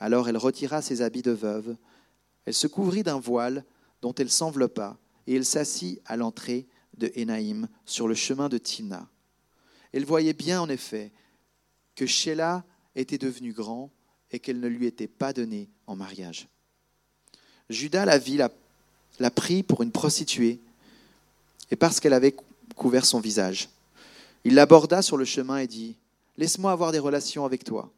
Alors 0.00 0.28
elle 0.28 0.36
retira 0.36 0.82
ses 0.82 1.00
habits 1.00 1.22
de 1.22 1.30
veuve, 1.30 1.76
elle 2.44 2.54
se 2.54 2.66
couvrit 2.66 3.04
d'un 3.04 3.20
voile 3.20 3.64
dont 4.00 4.12
elle 4.12 4.30
s'enveloppa, 4.30 4.98
et 5.28 5.36
elle 5.36 5.44
s'assit 5.44 6.00
à 6.06 6.16
l'entrée 6.16 6.66
de 6.98 7.12
Énaïm, 7.14 7.68
sur 7.86 8.08
le 8.08 8.16
chemin 8.16 8.48
de 8.48 8.58
Timna. 8.58 9.08
Elle 9.92 10.04
voyait 10.04 10.32
bien 10.32 10.60
en 10.60 10.68
effet 10.68 11.12
que 11.94 12.06
Sheila 12.06 12.64
était 12.96 13.16
devenu 13.16 13.52
grand 13.52 13.92
et 14.32 14.40
qu'elle 14.40 14.58
ne 14.58 14.66
lui 14.66 14.86
était 14.86 15.06
pas 15.06 15.32
donnée 15.32 15.70
en 15.86 15.94
mariage. 15.94 16.48
Judas 17.70 18.04
la 18.04 18.18
vit, 18.18 18.36
la, 18.36 18.50
prit 19.34 19.62
pour 19.62 19.82
une 19.82 19.92
prostituée, 19.92 20.60
et 21.70 21.76
parce 21.76 22.00
qu'elle 22.00 22.12
avait 22.12 22.34
couvert 22.76 23.04
son 23.04 23.20
visage. 23.20 23.68
Il 24.44 24.54
l'aborda 24.54 25.02
sur 25.02 25.16
le 25.16 25.24
chemin 25.24 25.58
et 25.58 25.66
dit 25.66 25.96
Laisse-moi 26.36 26.72
avoir 26.72 26.92
des 26.92 26.98
relations 26.98 27.44
avec 27.44 27.64
toi. 27.64 27.92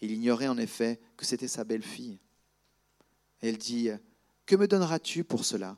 Il 0.00 0.12
ignorait 0.12 0.48
en 0.48 0.58
effet 0.58 1.00
que 1.16 1.24
c'était 1.24 1.48
sa 1.48 1.64
belle-fille. 1.64 2.18
Elle 3.40 3.58
dit 3.58 3.90
Que 4.46 4.56
me 4.56 4.68
donneras-tu 4.68 5.24
pour 5.24 5.44
cela? 5.44 5.76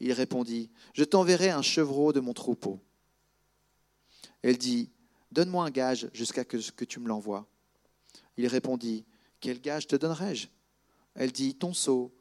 Il 0.00 0.12
répondit 0.12 0.70
Je 0.94 1.04
t'enverrai 1.04 1.50
un 1.50 1.62
chevreau 1.62 2.12
de 2.12 2.20
mon 2.20 2.34
troupeau. 2.34 2.80
Elle 4.42 4.58
dit 4.58 4.90
Donne-moi 5.32 5.64
un 5.64 5.70
gage 5.70 6.08
jusqu'à 6.12 6.42
ce 6.42 6.72
que 6.72 6.84
tu 6.84 7.00
me 7.00 7.08
l'envoies. 7.08 7.46
Il 8.36 8.46
répondit, 8.46 9.04
Quel 9.40 9.60
gage 9.60 9.86
te 9.86 9.96
donnerai-je? 9.96 10.48
Elle 11.14 11.32
dit, 11.32 11.54
Ton 11.54 11.72
seau, 11.72 12.12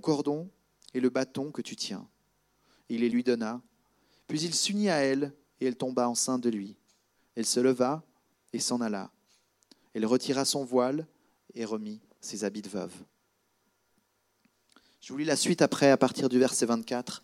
cordon 0.00 0.48
et 0.92 1.00
le 1.00 1.10
bâton 1.10 1.50
que 1.50 1.62
tu 1.62 1.76
tiens. 1.76 2.06
Il 2.88 3.00
les 3.00 3.08
lui 3.08 3.24
donna. 3.24 3.60
Puis 4.26 4.42
il 4.42 4.54
s'unit 4.54 4.90
à 4.90 4.96
elle, 4.96 5.32
et 5.60 5.66
elle 5.66 5.76
tomba 5.76 6.08
enceinte 6.08 6.40
de 6.40 6.50
lui. 6.50 6.76
Elle 7.36 7.46
se 7.46 7.60
leva 7.60 8.02
et 8.52 8.58
s'en 8.58 8.80
alla. 8.80 9.10
Elle 9.94 10.06
retira 10.06 10.44
son 10.44 10.64
voile 10.64 11.06
et 11.54 11.64
remit 11.64 12.00
ses 12.20 12.44
habits 12.44 12.62
de 12.62 12.68
veuve. 12.68 12.94
Je 15.00 15.12
vous 15.12 15.18
lis 15.18 15.24
la 15.24 15.36
suite 15.36 15.62
après, 15.62 15.90
à 15.90 15.96
partir 15.96 16.28
du 16.28 16.38
verset 16.38 16.66
24. 16.66 17.22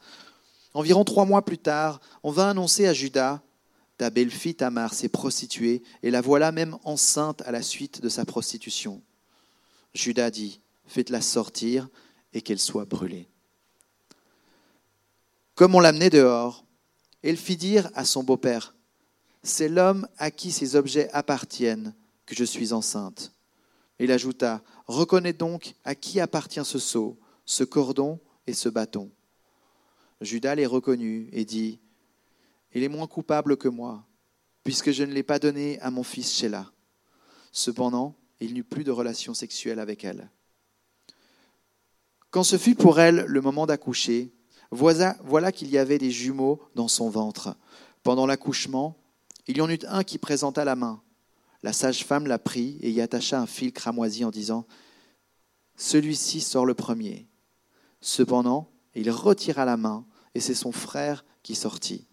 Environ 0.75 1.05
trois 1.05 1.25
mois 1.25 1.45
plus 1.45 1.59
tard, 1.59 2.01
on 2.23 2.31
vint 2.31 2.51
annoncer 2.51 2.87
à 2.87 2.93
Judas 2.93 3.43
ta 4.01 4.09
belle-fille 4.09 4.55
Tamar 4.55 4.95
s'est 4.95 5.11
prostituée, 5.11 5.83
et 6.03 6.11
la 6.11 6.23
voilà 6.23 6.53
même 6.53 6.79
enceinte 6.85 7.43
à 7.43 7.53
la 7.53 7.61
suite 7.61 8.01
de 8.01 8.09
sa 8.09 8.25
prostitution. 8.25 9.03
Judas 9.93 10.31
dit, 10.31 10.63
faites-la 10.87 11.21
sortir 11.21 11.91
et 12.33 12.43
qu'elle 12.43 12.59
soit 12.59 12.85
brûlée. 12.85 13.29
Comme 15.55 15.75
on 15.75 15.81
l'amenait 15.81 16.11
dehors, 16.11 16.65
elle 17.23 17.37
fit 17.37 17.57
dire 17.57 17.91
à 17.95 18.05
son 18.05 18.23
beau-père, 18.23 18.75
C'est 19.43 19.69
l'homme 19.69 20.07
à 20.19 20.31
qui 20.31 20.53
ces 20.53 20.77
objets 20.77 21.11
appartiennent 21.13 21.95
que 22.27 22.35
je 22.35 22.45
suis 22.45 22.73
enceinte. 22.73 23.33
Il 23.99 24.13
ajouta, 24.13 24.63
Reconnais 24.87 25.33
donc 25.33 25.75
à 25.85 25.95
qui 25.95 26.21
appartient 26.21 26.65
ce 26.65 26.79
seau, 26.79 27.19
ce 27.45 27.65
cordon 27.65 28.19
et 28.47 28.55
ce 28.55 28.69
bâton. 28.69 29.11
Judas 30.21 30.55
les 30.55 30.67
reconnut 30.67 31.29
et 31.33 31.45
dit, 31.45 31.81
il 32.75 32.83
est 32.83 32.89
moins 32.89 33.07
coupable 33.07 33.57
que 33.57 33.69
moi, 33.69 34.05
puisque 34.65 34.93
je 34.93 35.05
ne 35.05 35.13
l'ai 35.13 35.23
pas 35.23 35.39
donné 35.39 35.81
à 35.81 35.91
mon 35.91 36.03
fils 36.03 36.33
Sheila. 36.33 36.71
Cependant, 37.53 38.15
il 38.41 38.55
n'eut 38.55 38.65
plus 38.65 38.85
de 38.85 38.91
relation 38.91 39.35
sexuelle 39.35 39.79
avec 39.79 40.05
elle. 40.05 40.31
Quand 42.31 42.45
ce 42.45 42.59
fut 42.59 42.75
pour 42.77 43.01
elle 43.01 43.25
le 43.27 43.41
moment 43.41 43.67
d'accoucher, 43.67 44.33
voilà, 44.71 45.53
qu'il 45.53 45.69
y 45.69 45.79
avait 45.79 45.99
des 45.99 46.13
jumeaux 46.13 46.61
dans 46.75 46.89
son 46.89 47.11
ventre. 47.11 47.57
Pendant 48.03 48.27
l'accouchement, 48.27 48.97
il 49.49 49.59
y 49.59 49.61
en 49.61 49.69
eut 49.69 49.81
un 49.89 50.05
qui 50.05 50.19
présenta 50.19 50.65
la 50.65 50.77
main. 50.77 51.03
La 51.63 51.73
sage-femme 51.73 52.27
la 52.27 52.39
prit 52.39 52.79
et 52.81 52.91
y 52.91 53.01
attacha 53.01 53.41
un 53.41 53.47
fil 53.47 53.73
cramoisi 53.73 54.25
en 54.25 54.31
disant 54.31 54.67
Celui-ci 55.77 56.41
sort 56.41 56.65
le 56.65 56.75
premier. 56.75 57.27
Cependant, 58.01 58.71
il 58.95 59.11
retira 59.11 59.65
la 59.65 59.77
main 59.77 60.07
et 60.35 60.41
c'est 60.41 60.55
son 60.55 60.73
frère 60.73 61.25
qui 61.43 61.55
sortit. 61.55 62.07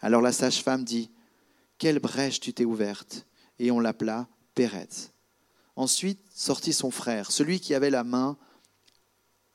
Alors 0.00 0.20
la 0.20 0.32
sage-femme 0.32 0.84
dit, 0.84 1.10
Quelle 1.78 2.00
brèche 2.00 2.40
tu 2.40 2.52
t'es 2.52 2.64
ouverte 2.64 3.26
Et 3.58 3.70
on 3.70 3.78
l'appela 3.80 4.26
Pérez. 4.54 4.88
Ensuite 5.76 6.20
sortit 6.34 6.72
son 6.72 6.90
frère, 6.90 7.30
celui 7.30 7.60
qui 7.60 7.74
avait 7.74 7.90
la 7.90 8.04
main 8.04 8.36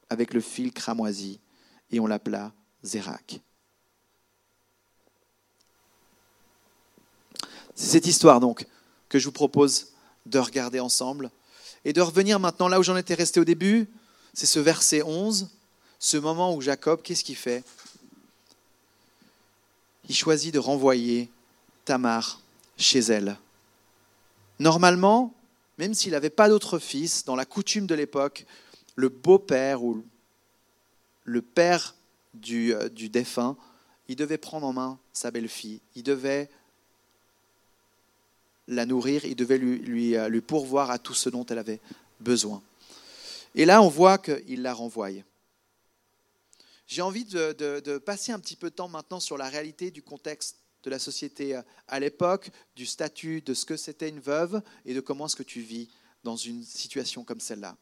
avec 0.09 0.33
le 0.33 0.41
fil 0.41 0.71
cramoisi, 0.71 1.39
et 1.91 1.99
on 1.99 2.07
l'appela 2.07 2.51
Zérak. 2.83 3.39
C'est 7.75 7.91
cette 7.91 8.07
histoire 8.07 8.39
donc 8.39 8.65
que 9.07 9.19
je 9.19 9.25
vous 9.25 9.31
propose 9.31 9.93
de 10.25 10.39
regarder 10.39 10.79
ensemble 10.79 11.31
et 11.85 11.93
de 11.93 12.01
revenir 12.01 12.39
maintenant 12.39 12.67
là 12.67 12.79
où 12.79 12.83
j'en 12.83 12.97
étais 12.97 13.13
resté 13.13 13.39
au 13.39 13.45
début. 13.45 13.87
C'est 14.33 14.45
ce 14.45 14.59
verset 14.59 15.01
11, 15.01 15.49
ce 15.97 16.17
moment 16.17 16.53
où 16.53 16.61
Jacob, 16.61 17.01
qu'est-ce 17.01 17.23
qu'il 17.23 17.37
fait? 17.37 17.63
Il 20.07 20.15
choisit 20.15 20.53
de 20.53 20.59
renvoyer 20.59 21.29
Tamar 21.85 22.41
chez 22.77 22.99
elle. 22.99 23.37
Normalement, 24.59 25.33
même 25.77 25.93
s'il 25.93 26.11
n'avait 26.11 26.29
pas 26.29 26.49
d'autre 26.49 26.79
fils, 26.79 27.23
dans 27.23 27.35
la 27.35 27.45
coutume 27.45 27.87
de 27.87 27.95
l'époque, 27.95 28.45
le 28.99 29.07
beau-père 29.07 29.83
ou 29.83 30.03
le 31.23 31.41
père 31.41 31.95
du, 32.33 32.73
euh, 32.73 32.89
du, 32.89 33.09
défunt, 33.09 33.55
il 34.09 34.15
devait 34.15 34.37
prendre 34.37 34.67
en 34.67 34.73
main 34.73 34.99
sa 35.13 35.31
belle-fille, 35.31 35.79
il 35.95 36.03
devait 36.03 36.49
la 38.67 38.85
nourrir, 38.85 39.23
il 39.25 39.35
devait 39.35 39.57
lui, 39.57 40.17
euh, 40.17 40.27
lui, 40.27 40.41
pourvoir 40.41 40.91
à 40.91 40.99
tout 40.99 41.13
ce 41.13 41.29
dont 41.29 41.45
elle 41.45 41.59
avait 41.59 41.79
besoin. 42.19 42.61
Et 43.55 43.65
là, 43.65 43.81
on 43.81 43.87
voit 43.87 44.17
qu'il 44.17 44.61
la 44.61 44.73
renvoie. 44.73 45.09
J'ai 46.85 47.01
envie 47.01 47.25
de, 47.25 47.53
de, 47.53 47.79
de, 47.79 47.97
passer 47.99 48.31
un 48.31 48.39
petit 48.39 48.55
peu 48.55 48.69
de 48.69 48.75
temps 48.75 48.89
maintenant 48.89 49.19
sur 49.19 49.37
la 49.37 49.47
réalité 49.47 49.91
du 49.91 50.01
contexte 50.03 50.57
de 50.83 50.89
la 50.89 50.99
société 50.99 51.55
euh, 51.55 51.61
à 51.87 52.01
l'époque, 52.01 52.51
du 52.75 52.85
statut, 52.85 53.41
de 53.41 53.53
ce 53.53 53.65
que 53.65 53.77
c'était 53.77 54.09
une 54.09 54.19
veuve 54.19 54.61
et 54.85 54.93
de 54.93 54.99
comment 54.99 55.27
est-ce 55.27 55.37
que 55.37 55.43
tu 55.43 55.61
vis 55.61 55.87
dans 56.23 56.35
une 56.35 56.63
situation 56.63 57.23
comme 57.23 57.39
celle-là. 57.39 57.77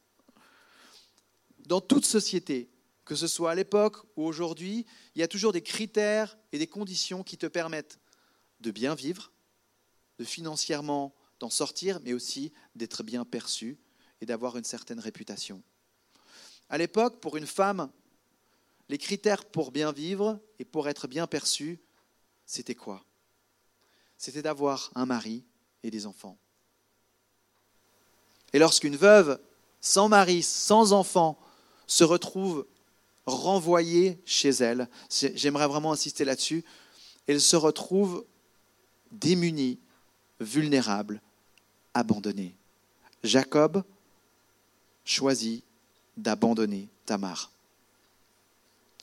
Dans 1.68 1.82
toute 1.82 2.06
société, 2.06 2.70
que 3.04 3.14
ce 3.14 3.26
soit 3.26 3.50
à 3.50 3.54
l'époque 3.54 3.98
ou 4.16 4.24
aujourd'hui, 4.24 4.86
il 5.14 5.20
y 5.20 5.22
a 5.22 5.28
toujours 5.28 5.52
des 5.52 5.60
critères 5.60 6.38
et 6.50 6.58
des 6.58 6.66
conditions 6.66 7.22
qui 7.22 7.36
te 7.36 7.44
permettent 7.44 7.98
de 8.60 8.70
bien 8.70 8.94
vivre, 8.94 9.30
de 10.18 10.24
financièrement 10.24 11.14
d'en 11.40 11.50
sortir, 11.50 12.00
mais 12.04 12.14
aussi 12.14 12.54
d'être 12.74 13.02
bien 13.02 13.26
perçu 13.26 13.76
et 14.22 14.26
d'avoir 14.26 14.56
une 14.56 14.64
certaine 14.64 14.98
réputation. 14.98 15.62
À 16.70 16.78
l'époque, 16.78 17.20
pour 17.20 17.36
une 17.36 17.46
femme, 17.46 17.90
les 18.88 18.96
critères 18.96 19.44
pour 19.44 19.70
bien 19.70 19.92
vivre 19.92 20.40
et 20.58 20.64
pour 20.64 20.88
être 20.88 21.06
bien 21.06 21.26
perçue, 21.26 21.78
c'était 22.46 22.74
quoi? 22.74 23.04
C'était 24.16 24.40
d'avoir 24.40 24.90
un 24.94 25.04
mari 25.04 25.44
et 25.82 25.90
des 25.90 26.06
enfants. 26.06 26.38
Et 28.54 28.58
lorsqu'une 28.58 28.96
veuve 28.96 29.38
sans 29.82 30.08
mari, 30.08 30.42
sans 30.42 30.94
enfant, 30.94 31.38
se 31.88 32.04
retrouve 32.04 32.66
renvoyée 33.26 34.18
chez 34.24 34.50
elle, 34.50 34.88
j'aimerais 35.10 35.66
vraiment 35.66 35.92
insister 35.92 36.24
là-dessus, 36.24 36.64
elle 37.26 37.40
se 37.40 37.56
retrouve 37.56 38.24
démunie, 39.10 39.78
vulnérable, 40.40 41.20
abandonnée. 41.94 42.54
Jacob 43.24 43.82
choisit 45.04 45.64
d'abandonner 46.16 46.88
Tamar. 47.06 47.50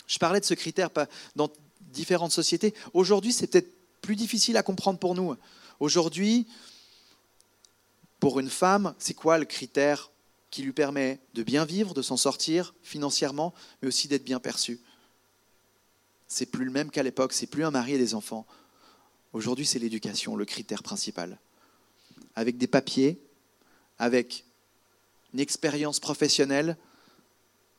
Je 0.07 0.17
parlais 0.17 0.39
de 0.39 0.45
ce 0.45 0.53
critère 0.53 0.89
dans 1.35 1.51
différentes 1.91 2.31
sociétés. 2.31 2.73
Aujourd'hui, 2.93 3.33
c'est 3.33 3.47
peut-être 3.47 3.71
plus 4.01 4.15
difficile 4.15 4.57
à 4.57 4.63
comprendre 4.63 4.99
pour 4.99 5.15
nous. 5.15 5.35
Aujourd'hui, 5.79 6.47
pour 8.19 8.39
une 8.39 8.49
femme, 8.49 8.93
c'est 8.99 9.13
quoi 9.13 9.37
le 9.37 9.45
critère 9.45 10.11
qui 10.55 10.63
lui 10.63 10.71
permet 10.71 11.19
de 11.33 11.43
bien 11.43 11.65
vivre, 11.65 11.93
de 11.93 12.01
s'en 12.01 12.15
sortir 12.15 12.73
financièrement, 12.81 13.53
mais 13.81 13.89
aussi 13.89 14.07
d'être 14.07 14.23
bien 14.23 14.39
perçue 14.39 14.79
C'est 16.29 16.45
plus 16.45 16.63
le 16.63 16.71
même 16.71 16.91
qu'à 16.91 17.03
l'époque, 17.03 17.33
c'est 17.33 17.45
plus 17.45 17.65
un 17.65 17.71
mari 17.71 17.95
et 17.95 17.97
des 17.97 18.15
enfants. 18.15 18.47
Aujourd'hui, 19.33 19.65
c'est 19.65 19.79
l'éducation, 19.79 20.37
le 20.37 20.45
critère 20.45 20.81
principal. 20.81 21.37
Avec 22.35 22.57
des 22.57 22.67
papiers, 22.67 23.19
avec 23.99 24.45
une 25.33 25.41
expérience 25.41 25.99
professionnelle, 25.99 26.77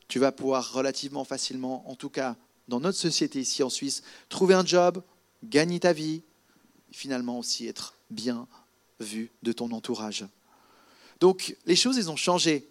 tu 0.06 0.18
vas 0.18 0.30
pouvoir 0.30 0.74
relativement 0.74 1.24
facilement, 1.24 1.90
en 1.90 1.96
tout 1.96 2.10
cas 2.10 2.36
dans 2.68 2.80
notre 2.80 2.98
société 2.98 3.40
ici 3.40 3.62
en 3.62 3.70
Suisse, 3.70 4.02
trouver 4.28 4.52
un 4.52 4.66
job, 4.66 5.02
gagner 5.42 5.80
ta 5.80 5.94
vie, 5.94 6.20
finalement 6.92 7.38
aussi 7.38 7.66
être 7.66 7.94
bien 8.10 8.46
vu 9.00 9.30
de 9.42 9.52
ton 9.52 9.72
entourage. 9.72 10.26
Donc 11.20 11.56
les 11.66 11.76
choses, 11.76 11.98
elles 11.98 12.10
ont 12.10 12.16
changé 12.16 12.68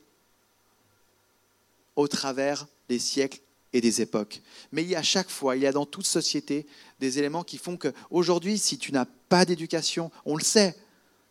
au 1.95 2.07
travers 2.07 2.67
des 2.89 2.99
siècles 2.99 3.39
et 3.73 3.81
des 3.81 4.01
époques. 4.01 4.41
Mais 4.71 4.83
il 4.83 4.89
y 4.89 4.95
a 4.95 4.99
à 4.99 5.03
chaque 5.03 5.29
fois, 5.29 5.55
il 5.55 5.63
y 5.63 5.67
a 5.67 5.71
dans 5.71 5.85
toute 5.85 6.05
société 6.05 6.65
des 6.99 7.19
éléments 7.19 7.43
qui 7.43 7.57
font 7.57 7.77
qu'aujourd'hui, 7.77 8.57
si 8.57 8.77
tu 8.77 8.91
n'as 8.91 9.05
pas 9.05 9.45
d'éducation, 9.45 10.11
on 10.25 10.35
le 10.37 10.43
sait, 10.43 10.77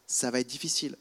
ça 0.06 0.30
va 0.30 0.40
être 0.40 0.46
difficile. 0.46 0.96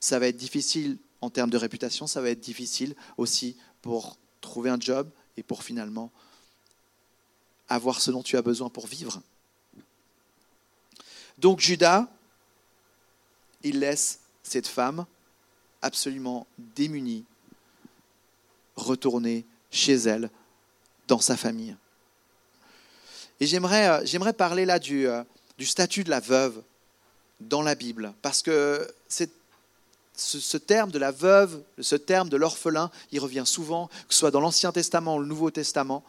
Ça 0.00 0.18
va 0.18 0.28
être 0.28 0.36
difficile 0.36 0.98
en 1.20 1.30
termes 1.30 1.50
de 1.50 1.56
réputation, 1.56 2.06
ça 2.06 2.20
va 2.20 2.30
être 2.30 2.40
difficile 2.40 2.94
aussi 3.16 3.56
pour 3.82 4.18
trouver 4.40 4.70
un 4.70 4.80
job 4.80 5.10
et 5.36 5.42
pour 5.42 5.62
finalement 5.62 6.12
avoir 7.68 8.00
ce 8.00 8.10
dont 8.10 8.22
tu 8.22 8.36
as 8.36 8.42
besoin 8.42 8.70
pour 8.70 8.86
vivre. 8.86 9.20
Donc 11.38 11.60
Judas, 11.60 12.08
il 13.62 13.80
laisse 13.80 14.20
cette 14.42 14.66
femme 14.66 15.06
absolument 15.82 16.46
démunie 16.58 17.24
retourner 18.76 19.44
chez 19.70 19.94
elle, 19.94 20.30
dans 21.08 21.20
sa 21.20 21.36
famille. 21.36 21.76
Et 23.40 23.46
j'aimerais, 23.46 24.04
euh, 24.04 24.32
parler 24.32 24.64
là 24.64 24.78
du, 24.78 25.08
euh, 25.08 25.22
du 25.56 25.66
statut 25.66 26.04
de 26.04 26.10
la 26.10 26.20
veuve 26.20 26.62
dans 27.40 27.62
la 27.62 27.74
Bible, 27.74 28.12
parce 28.20 28.42
que 28.42 28.86
ce, 29.08 29.24
ce, 30.14 30.56
terme 30.56 30.90
de 30.90 30.98
la 30.98 31.12
veuve, 31.12 31.62
ce 31.80 31.94
terme 31.94 32.28
de 32.28 32.36
l'orphelin, 32.36 32.90
il 33.12 33.20
revient 33.20 33.44
souvent, 33.46 33.86
que 34.08 34.14
ce 34.14 34.18
soit 34.18 34.30
dans 34.30 34.40
l'Ancien 34.40 34.72
Testament 34.72 35.16
ou 35.16 35.20
le 35.20 35.26
Nouveau 35.26 35.50
Testament. 35.50 36.04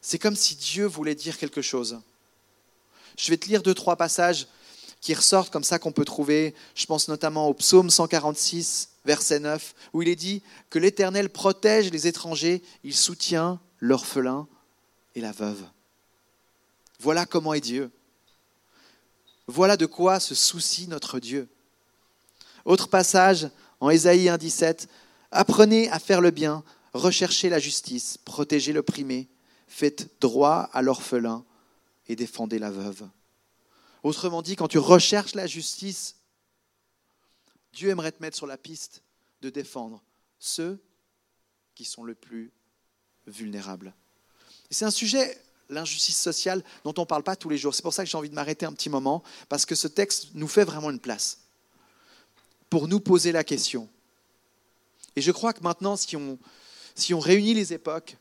C'est 0.00 0.18
comme 0.18 0.36
si 0.36 0.54
Dieu 0.54 0.86
voulait 0.86 1.16
dire 1.16 1.36
quelque 1.36 1.60
chose. 1.60 2.00
Je 3.18 3.30
vais 3.30 3.36
te 3.36 3.48
lire 3.48 3.62
deux, 3.62 3.74
trois 3.74 3.96
passages 3.96 4.46
qui 5.00 5.14
ressortent 5.14 5.52
comme 5.52 5.64
ça 5.64 5.78
qu'on 5.78 5.92
peut 5.92 6.04
trouver. 6.04 6.54
Je 6.74 6.86
pense 6.86 7.08
notamment 7.08 7.48
au 7.48 7.54
psaume 7.54 7.90
146, 7.90 8.90
verset 9.04 9.40
9, 9.40 9.74
où 9.92 10.02
il 10.02 10.08
est 10.08 10.16
dit 10.16 10.42
que 10.68 10.78
l'Éternel 10.78 11.30
protège 11.30 11.90
les 11.90 12.06
étrangers, 12.06 12.62
il 12.84 12.94
soutient 12.94 13.60
l'orphelin 13.78 14.46
et 15.14 15.20
la 15.20 15.32
veuve. 15.32 15.62
Voilà 17.00 17.24
comment 17.24 17.54
est 17.54 17.60
Dieu. 17.60 17.90
Voilà 19.46 19.76
de 19.76 19.86
quoi 19.86 20.20
se 20.20 20.34
soucie 20.34 20.86
notre 20.86 21.18
Dieu. 21.18 21.48
Autre 22.64 22.88
passage 22.88 23.48
en 23.80 23.90
Ésaïe 23.90 24.26
1,17 24.26 24.86
Apprenez 25.32 25.88
à 25.90 25.98
faire 25.98 26.20
le 26.20 26.30
bien, 26.30 26.64
recherchez 26.92 27.48
la 27.48 27.60
justice, 27.60 28.18
protégez 28.18 28.72
l'opprimé, 28.72 29.28
faites 29.68 30.10
droit 30.20 30.68
à 30.72 30.82
l'orphelin 30.82 31.44
et 32.08 32.16
défendez 32.16 32.58
la 32.58 32.70
veuve. 32.70 33.06
Autrement 34.02 34.42
dit, 34.42 34.56
quand 34.56 34.68
tu 34.68 34.78
recherches 34.78 35.34
la 35.34 35.46
justice, 35.46 36.16
Dieu 37.72 37.90
aimerait 37.90 38.12
te 38.12 38.22
mettre 38.22 38.36
sur 38.36 38.46
la 38.46 38.56
piste 38.56 39.02
de 39.42 39.50
défendre 39.50 40.02
ceux 40.38 40.80
qui 41.74 41.84
sont 41.84 42.04
le 42.04 42.14
plus 42.14 42.52
vulnérables. 43.26 43.94
C'est 44.70 44.84
un 44.84 44.90
sujet, 44.90 45.40
l'injustice 45.68 46.16
sociale, 46.16 46.64
dont 46.84 46.94
on 46.96 47.02
ne 47.02 47.06
parle 47.06 47.22
pas 47.22 47.36
tous 47.36 47.48
les 47.48 47.58
jours. 47.58 47.74
C'est 47.74 47.82
pour 47.82 47.94
ça 47.94 48.04
que 48.04 48.10
j'ai 48.10 48.18
envie 48.18 48.30
de 48.30 48.34
m'arrêter 48.34 48.66
un 48.66 48.72
petit 48.72 48.88
moment, 48.88 49.22
parce 49.48 49.66
que 49.66 49.74
ce 49.74 49.88
texte 49.88 50.28
nous 50.34 50.48
fait 50.48 50.64
vraiment 50.64 50.90
une 50.90 51.00
place 51.00 51.40
pour 52.68 52.88
nous 52.88 53.00
poser 53.00 53.32
la 53.32 53.44
question. 53.44 53.88
Et 55.16 55.22
je 55.22 55.32
crois 55.32 55.52
que 55.52 55.62
maintenant, 55.62 55.96
si 55.96 56.16
on, 56.16 56.38
si 56.94 57.14
on 57.14 57.20
réunit 57.20 57.54
les 57.54 57.72
époques, 57.72 58.16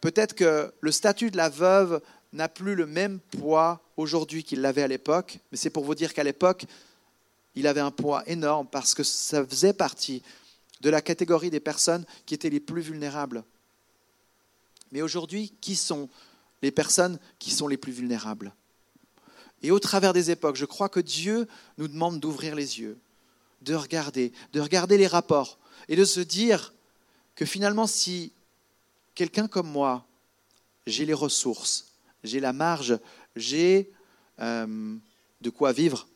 peut-être 0.00 0.34
que 0.34 0.74
le 0.80 0.92
statut 0.92 1.30
de 1.30 1.36
la 1.36 1.48
veuve 1.48 2.02
n'a 2.32 2.48
plus 2.48 2.74
le 2.74 2.86
même 2.86 3.18
poids 3.20 3.82
aujourd'hui 3.96 4.44
qu'il 4.44 4.60
l'avait 4.60 4.82
à 4.82 4.88
l'époque, 4.88 5.38
mais 5.50 5.58
c'est 5.58 5.70
pour 5.70 5.84
vous 5.84 5.94
dire 5.94 6.14
qu'à 6.14 6.24
l'époque, 6.24 6.64
il 7.54 7.66
avait 7.66 7.80
un 7.80 7.90
poids 7.90 8.22
énorme 8.28 8.68
parce 8.70 8.94
que 8.94 9.02
ça 9.02 9.44
faisait 9.44 9.72
partie 9.72 10.22
de 10.80 10.90
la 10.90 11.02
catégorie 11.02 11.50
des 11.50 11.60
personnes 11.60 12.04
qui 12.26 12.34
étaient 12.34 12.50
les 12.50 12.60
plus 12.60 12.82
vulnérables. 12.82 13.44
Mais 14.92 15.02
aujourd'hui, 15.02 15.52
qui 15.60 15.76
sont 15.76 16.08
les 16.62 16.70
personnes 16.70 17.18
qui 17.38 17.50
sont 17.50 17.68
les 17.68 17.76
plus 17.76 17.92
vulnérables? 17.92 18.52
Et 19.62 19.70
au 19.70 19.78
travers 19.78 20.12
des 20.12 20.30
époques, 20.30 20.56
je 20.56 20.64
crois 20.64 20.88
que 20.88 21.00
Dieu 21.00 21.46
nous 21.76 21.88
demande 21.88 22.18
d'ouvrir 22.18 22.54
les 22.54 22.80
yeux, 22.80 22.98
de 23.62 23.74
regarder, 23.74 24.32
de 24.52 24.60
regarder 24.60 24.96
les 24.96 25.06
rapports 25.06 25.58
et 25.88 25.96
de 25.96 26.04
se 26.04 26.20
dire 26.20 26.72
que 27.34 27.44
finalement, 27.44 27.86
si 27.86 28.32
quelqu'un 29.14 29.48
comme 29.48 29.68
moi, 29.68 30.06
j'ai 30.86 31.04
les 31.04 31.14
ressources, 31.14 31.89
j'ai 32.24 32.40
la 32.40 32.52
marge, 32.52 32.98
j'ai 33.36 33.90
euh, 34.40 34.96
de 35.40 35.50
quoi 35.50 35.72
vivre, 35.72 36.08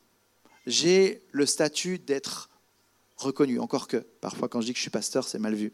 j'ai 0.67 1.23
le 1.33 1.47
statut 1.47 1.99
d'être 1.99 2.49
reconnu. 3.17 3.59
Encore 3.61 3.89
que 3.89 3.97
parfois 3.97 4.49
quand 4.49 4.61
je 4.61 4.67
dis 4.67 4.73
que 4.73 4.79
je 4.79 4.83
suis 4.83 4.91
pasteur, 4.91 5.27
c'est 5.27 5.39
mal 5.39 5.55
vu. 5.55 5.73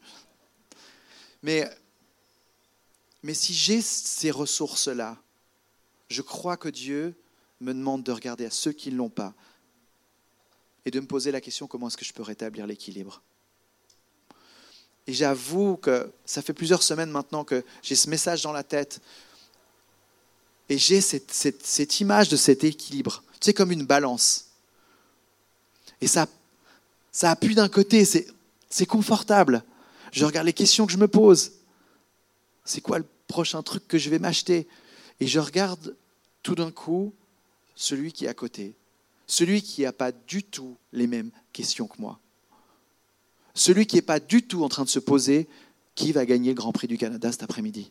Mais, 1.43 1.69
mais 3.23 3.35
si 3.35 3.55
j'ai 3.55 3.81
ces 3.81 4.31
ressources-là, 4.31 5.17
je 6.09 6.23
crois 6.23 6.57
que 6.57 6.69
Dieu 6.69 7.15
me 7.61 7.73
demande 7.73 8.03
de 8.03 8.13
regarder 8.13 8.45
à 8.45 8.51
ceux 8.51 8.73
qui 8.73 8.91
ne 8.91 8.97
l'ont 8.97 9.11
pas 9.11 9.35
et 10.85 10.91
de 10.91 11.01
me 11.01 11.07
poser 11.07 11.31
la 11.31 11.41
question 11.41 11.67
comment 11.67 11.89
est-ce 11.89 11.97
que 11.97 12.05
je 12.05 12.13
peux 12.13 12.23
rétablir 12.23 12.67
l'équilibre? 12.67 13.23
Et 15.07 15.13
j'avoue 15.13 15.77
que 15.77 16.13
ça 16.25 16.43
fait 16.43 16.53
plusieurs 16.53 16.83
semaines 16.83 17.11
maintenant 17.11 17.45
que 17.45 17.65
j'ai 17.83 17.97
ce 17.97 18.09
message 18.09 18.43
dans 18.43 18.53
la 18.53 18.63
tête 18.63 19.01
et 20.71 20.79
j'ai 20.79 21.01
cette, 21.01 22.01
image 22.01 22.29
de 22.29 22.37
cet 22.37 22.63
équilibre. 22.63 23.25
C'est 23.41 23.53
comme 23.53 23.73
une 23.73 23.85
balance. 23.85 24.47
Et 26.01 26.07
ça, 26.07 26.29
ça 27.11 27.33
appuie 27.33 27.57
d'un 27.57 27.69
côté, 27.69 28.05
c'est 28.05 28.87
confortable. 28.87 29.65
Je 30.13 30.25
regarde 30.25 30.47
les 30.47 30.53
questions 30.53 30.87
que 30.87 30.93
je 30.93 30.99
me 30.99 31.09
pose. 31.09 31.53
C'est 32.65 32.81
quoi 32.81 33.01
le 33.01 33.05
prochain 33.27 33.63
truc 33.65 33.87
que 33.89 33.99
je 33.99 34.11
vais 34.11 34.21
m'acheter? 34.21 34.69
Et 35.19 35.27
je 35.27 35.41
regarde 35.41 35.97
tout 36.45 36.55
d'un 36.55 36.71
coup 36.71 37.13
celui 37.75 38.13
qui 38.13 38.27
est 38.27 38.29
à 38.29 38.35
côté, 38.35 38.75
celui 39.27 39.63
qui 39.63 39.83
n'a 39.83 39.93
pas 39.93 40.13
du 40.13 40.45
tout 40.45 40.77
les 40.93 41.09
mêmes 41.09 41.31
questions 41.53 41.89
que 41.89 42.01
moi, 42.01 42.21
celui 43.55 43.87
qui 43.87 43.97
n'est 43.97 44.03
pas 44.03 44.21
du 44.21 44.47
tout 44.47 44.63
en 44.63 44.69
train 44.69 44.85
de 44.85 44.89
se 44.89 45.01
poser 45.01 45.49
qui 45.97 46.13
va 46.13 46.25
gagner 46.25 46.51
le 46.51 46.55
Grand 46.55 46.73
Prix 46.73 46.87
du 46.87 46.97
Canada 46.97 47.33
cet 47.33 47.43
après-midi? 47.43 47.91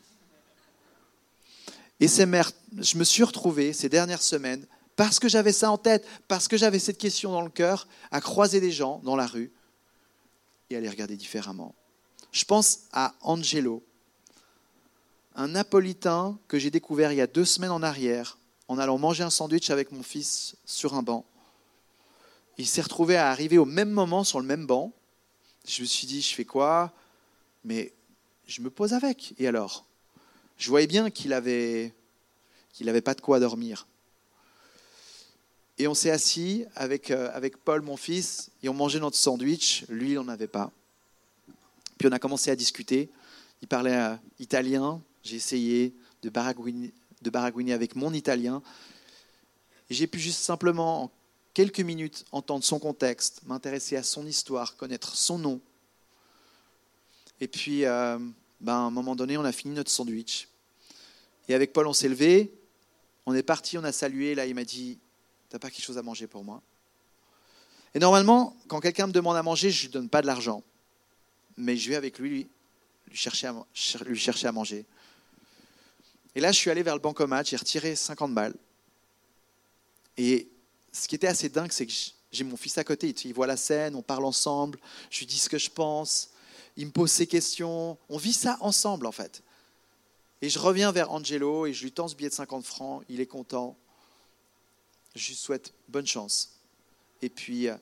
Et 2.00 2.08
je 2.08 2.98
me 2.98 3.04
suis 3.04 3.24
retrouvé 3.24 3.74
ces 3.74 3.90
dernières 3.90 4.22
semaines, 4.22 4.66
parce 4.96 5.20
que 5.20 5.30
j'avais 5.30 5.54
ça 5.54 5.72
en 5.72 5.78
tête, 5.78 6.06
parce 6.28 6.48
que 6.48 6.58
j'avais 6.58 6.80
cette 6.80 6.98
question 6.98 7.32
dans 7.32 7.42
le 7.42 7.50
cœur, 7.50 7.88
à 8.12 8.22
croiser 8.22 8.60
des 8.60 8.72
gens 8.72 9.00
dans 9.04 9.16
la 9.16 9.28
rue 9.28 9.52
et 10.70 10.76
à 10.76 10.80
les 10.80 10.90
regarder 10.90 11.18
différemment. 11.18 11.76
Je 12.32 12.46
pense 12.46 12.82
à 12.92 13.16
Angelo, 13.22 13.84
un 15.36 15.50
Napolitain 15.50 16.38
que 16.48 16.60
j'ai 16.60 16.70
découvert 16.70 17.12
il 17.12 17.18
y 17.18 17.22
a 17.22 17.28
deux 17.28 17.46
semaines 17.46 17.72
en 17.72 17.82
arrière, 17.82 18.38
en 18.68 18.78
allant 18.78 18.98
manger 18.98 19.24
un 19.24 19.30
sandwich 19.30 19.70
avec 19.70 19.92
mon 19.92 20.04
fils 20.04 20.56
sur 20.66 20.94
un 20.94 21.02
banc. 21.02 21.26
Il 22.58 22.68
s'est 22.68 22.82
retrouvé 22.82 23.16
à 23.16 23.30
arriver 23.30 23.58
au 23.58 23.66
même 23.66 23.90
moment 23.90 24.24
sur 24.24 24.40
le 24.40 24.46
même 24.46 24.68
banc. 24.68 24.92
Je 25.66 25.82
me 25.82 25.88
suis 25.88 26.08
dit, 26.08 26.22
je 26.22 26.36
fais 26.36 26.46
quoi? 26.46 26.94
Mais 27.64 27.94
je 28.48 28.62
me 28.62 28.70
pose 28.70 28.94
avec. 28.94 29.34
Et 29.38 29.48
alors? 29.48 29.86
Je 30.60 30.70
voyais 30.70 30.88
bien 30.88 31.10
qu'il 31.10 31.34
avait 31.34 31.94
qu'il 32.74 32.86
n'avait 32.86 33.02
pas 33.02 33.16
de 33.16 33.22
quoi 33.22 33.40
dormir. 33.40 33.88
Et 35.78 35.88
on 35.88 35.94
s'est 35.94 36.12
assis 36.12 36.66
avec, 36.76 37.10
euh, 37.10 37.32
avec 37.34 37.58
Paul, 37.58 37.82
mon 37.82 37.96
fils, 37.96 38.52
et 38.62 38.70
on 38.70 38.74
mangeait 38.74 39.00
notre 39.00 39.16
sandwich. 39.16 39.86
Lui, 39.88 40.12
il 40.12 40.16
n'en 40.16 40.28
avait 40.28 40.48
pas. 40.48 40.72
Puis 41.98 42.08
on 42.08 42.12
a 42.12 42.20
commencé 42.20 42.52
à 42.52 42.58
discuter. 42.58 43.10
Il 43.62 43.70
parlait 43.70 43.96
euh, 43.96 44.16
italien. 44.40 45.02
J'ai 45.24 45.38
essayé 45.38 45.94
de 46.22 46.30
baragouiner, 46.30 47.74
avec 47.74 47.96
mon 47.96 48.14
italien. 48.14 48.62
J'ai 49.90 50.08
pu 50.08 50.20
juste 50.20 50.42
simplement, 50.42 51.04
en 51.04 51.12
quelques 51.54 51.80
minutes, 51.80 52.26
entendre 52.34 52.66
son 52.66 52.80
contexte, 52.80 53.42
m'intéresser 53.46 53.96
à 53.96 54.04
son 54.04 54.28
histoire, 54.28 54.76
connaître 54.76 55.16
son 55.16 55.40
nom. 55.40 55.62
Et 57.40 57.48
puis, 57.48 57.86
euh, 57.86 58.20
ben, 58.60 58.74
à 58.74 58.78
un 58.80 58.92
moment 58.92 59.16
donné, 59.16 59.38
on 59.38 59.46
a 59.46 59.54
fini 59.54 59.74
notre 59.74 59.92
sandwich. 59.92 60.49
Et 61.50 61.56
avec 61.56 61.74
Paul, 61.74 61.88
on 61.88 61.94
s'est 61.94 62.08
levé, 62.08 62.54
on 63.26 63.34
est 63.34 63.44
parti, 63.44 63.78
on 63.78 63.84
a 63.84 63.92
salué. 63.92 64.36
Là, 64.36 64.46
il 64.46 64.56
m'a 64.56 64.64
dit 64.64 65.00
T'as 65.50 65.58
pas 65.58 65.70
quelque 65.72 65.84
chose 65.84 65.98
à 65.98 66.04
manger 66.04 66.28
pour 66.28 66.44
moi? 66.44 66.62
Et 67.96 68.00
normalement, 68.00 68.56
quand 68.68 68.80
quelqu'un 68.80 69.08
me 69.08 69.12
demande 69.12 69.36
à 69.36 69.42
manger, 69.42 69.72
je 69.72 69.80
ne 69.80 69.82
lui 69.88 69.94
donne 69.94 70.10
pas 70.10 70.22
de 70.22 70.28
l'argent. 70.28 70.64
Mais 71.58 71.76
je 71.76 71.90
vais 71.90 71.96
avec 71.96 72.20
lui, 72.20 72.48
lui 73.08 73.18
chercher 73.18 73.48
à, 73.48 73.56
lui 74.06 74.20
chercher 74.20 74.48
à 74.48 74.52
manger. 74.52 74.86
Et 76.36 76.40
là, 76.40 76.52
je 76.52 76.58
suis 76.58 76.70
allé 76.70 76.84
vers 76.84 76.94
le 76.94 77.02
bancomat, 77.02 77.44
j'ai 77.44 77.58
retiré 77.58 77.96
50 77.96 78.36
balles. 78.36 78.56
Et 80.18 80.48
ce 80.92 81.08
qui 81.08 81.16
était 81.16 81.28
assez 81.28 81.50
dingue, 81.50 81.72
c'est 81.72 81.88
que 81.88 81.94
j'ai 82.32 82.44
mon 82.44 82.58
fils 82.58 82.78
à 82.78 82.84
côté, 82.84 83.10
il 83.10 83.34
voit 83.34 83.48
la 83.48 83.58
scène, 83.58 83.96
on 83.96 84.04
parle 84.04 84.26
ensemble, 84.26 84.80
je 85.10 85.20
lui 85.20 85.26
dis 85.26 85.40
ce 85.40 85.50
que 85.50 85.58
je 85.58 85.72
pense, 85.72 86.30
il 86.78 86.86
me 86.86 86.92
pose 86.92 87.12
ses 87.12 87.26
questions, 87.26 87.98
on 88.08 88.18
vit 88.18 88.34
ça 88.34 88.58
ensemble 88.62 89.08
en 89.08 89.12
fait. 89.12 89.42
Et 90.42 90.50
je 90.50 90.60
reviens 90.60 90.92
vers 90.92 91.12
Angelo 91.12 91.66
et 91.66 91.74
je 91.74 91.84
lui 91.84 91.92
tends 91.92 92.08
ce 92.08 92.16
billet 92.16 92.30
de 92.30 92.34
50 92.34 92.66
francs, 92.66 93.04
il 93.10 93.20
est 93.20 93.26
content. 93.26 93.76
Je 95.16 95.28
lui 95.28 95.36
souhaite 95.36 95.74
bonne 95.90 96.08
chance. 96.08 96.52
Et 97.22 97.30
puis, 97.30 97.68
euh, 97.68 97.76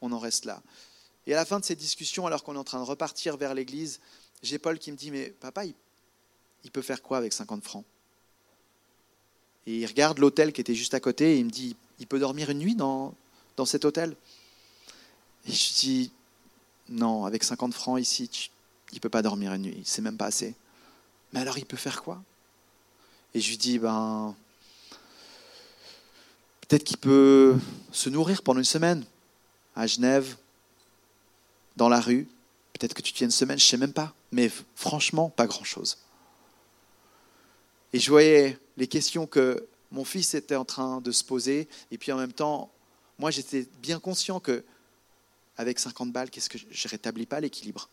on 0.00 0.12
en 0.12 0.18
reste 0.18 0.44
là. 0.44 0.62
Et 1.26 1.32
à 1.32 1.36
la 1.36 1.44
fin 1.44 1.58
de 1.58 1.64
cette 1.64 1.78
discussion, 1.78 2.26
alors 2.26 2.44
qu'on 2.44 2.54
est 2.54 2.58
en 2.58 2.64
train 2.64 2.78
de 2.78 2.84
repartir 2.84 3.36
vers 3.36 3.54
l'église, 3.54 4.00
j'ai 4.42 4.58
Paul 4.58 4.78
qui 4.78 4.92
me 4.92 4.96
dit, 4.96 5.10
mais 5.10 5.30
papa, 5.30 5.64
il, 5.64 6.70
peut 6.70 6.82
faire 6.82 7.02
quoi 7.02 7.18
avec 7.18 7.32
50 7.32 7.64
francs? 7.64 7.84
Et 9.66 9.78
il 9.78 9.86
regarde 9.86 10.18
l'hôtel 10.18 10.52
qui 10.52 10.60
était 10.60 10.74
juste 10.74 10.94
à 10.94 11.00
côté 11.00 11.34
et 11.34 11.38
il 11.38 11.46
me 11.46 11.50
dit, 11.50 11.76
il 11.98 12.06
peut 12.06 12.18
dormir 12.18 12.50
une 12.50 12.58
nuit 12.58 12.74
dans, 12.74 13.14
dans 13.56 13.64
cet 13.64 13.84
hôtel? 13.84 14.14
Et 15.46 15.52
je 15.52 15.74
dis, 15.74 16.12
non, 16.88 17.24
avec 17.24 17.42
50 17.42 17.72
francs 17.72 18.00
ici, 18.00 18.50
il 18.92 18.96
ne 18.96 19.00
peut 19.00 19.08
pas 19.08 19.22
dormir 19.22 19.54
une 19.54 19.62
nuit, 19.62 19.82
c'est 19.84 20.02
même 20.02 20.18
pas 20.18 20.26
assez. 20.26 20.54
Mais 21.34 21.40
alors 21.40 21.58
il 21.58 21.66
peut 21.66 21.76
faire 21.76 22.00
quoi? 22.04 22.22
Et 23.34 23.40
je 23.40 23.50
lui 23.50 23.56
dis, 23.56 23.80
ben, 23.80 24.36
peut-être 26.60 26.84
qu'il 26.84 26.96
peut 26.96 27.56
se 27.90 28.08
nourrir 28.08 28.40
pendant 28.42 28.60
une 28.60 28.64
semaine 28.64 29.04
à 29.74 29.88
Genève, 29.88 30.36
dans 31.74 31.88
la 31.88 32.00
rue. 32.00 32.28
Peut-être 32.72 32.94
que 32.94 33.02
tu 33.02 33.12
tiens 33.12 33.26
une 33.26 33.32
semaine, 33.32 33.58
je 33.58 33.64
ne 33.64 33.68
sais 33.68 33.76
même 33.76 33.92
pas. 33.92 34.14
Mais 34.30 34.48
franchement, 34.76 35.28
pas 35.28 35.48
grand-chose. 35.48 35.98
Et 37.92 37.98
je 37.98 38.08
voyais 38.10 38.56
les 38.76 38.86
questions 38.86 39.26
que 39.26 39.66
mon 39.90 40.04
fils 40.04 40.34
était 40.34 40.54
en 40.54 40.64
train 40.64 41.00
de 41.00 41.10
se 41.10 41.24
poser. 41.24 41.68
Et 41.90 41.98
puis 41.98 42.12
en 42.12 42.16
même 42.16 42.32
temps, 42.32 42.70
moi, 43.18 43.32
j'étais 43.32 43.66
bien 43.82 43.98
conscient 43.98 44.38
que 44.38 44.62
avec 45.56 45.80
50 45.80 46.12
balles, 46.12 46.30
qu'est-ce 46.30 46.48
que 46.48 46.58
je 46.58 46.64
ne 46.66 46.90
rétablis 46.90 47.26
pas 47.26 47.40
l'équilibre? 47.40 47.88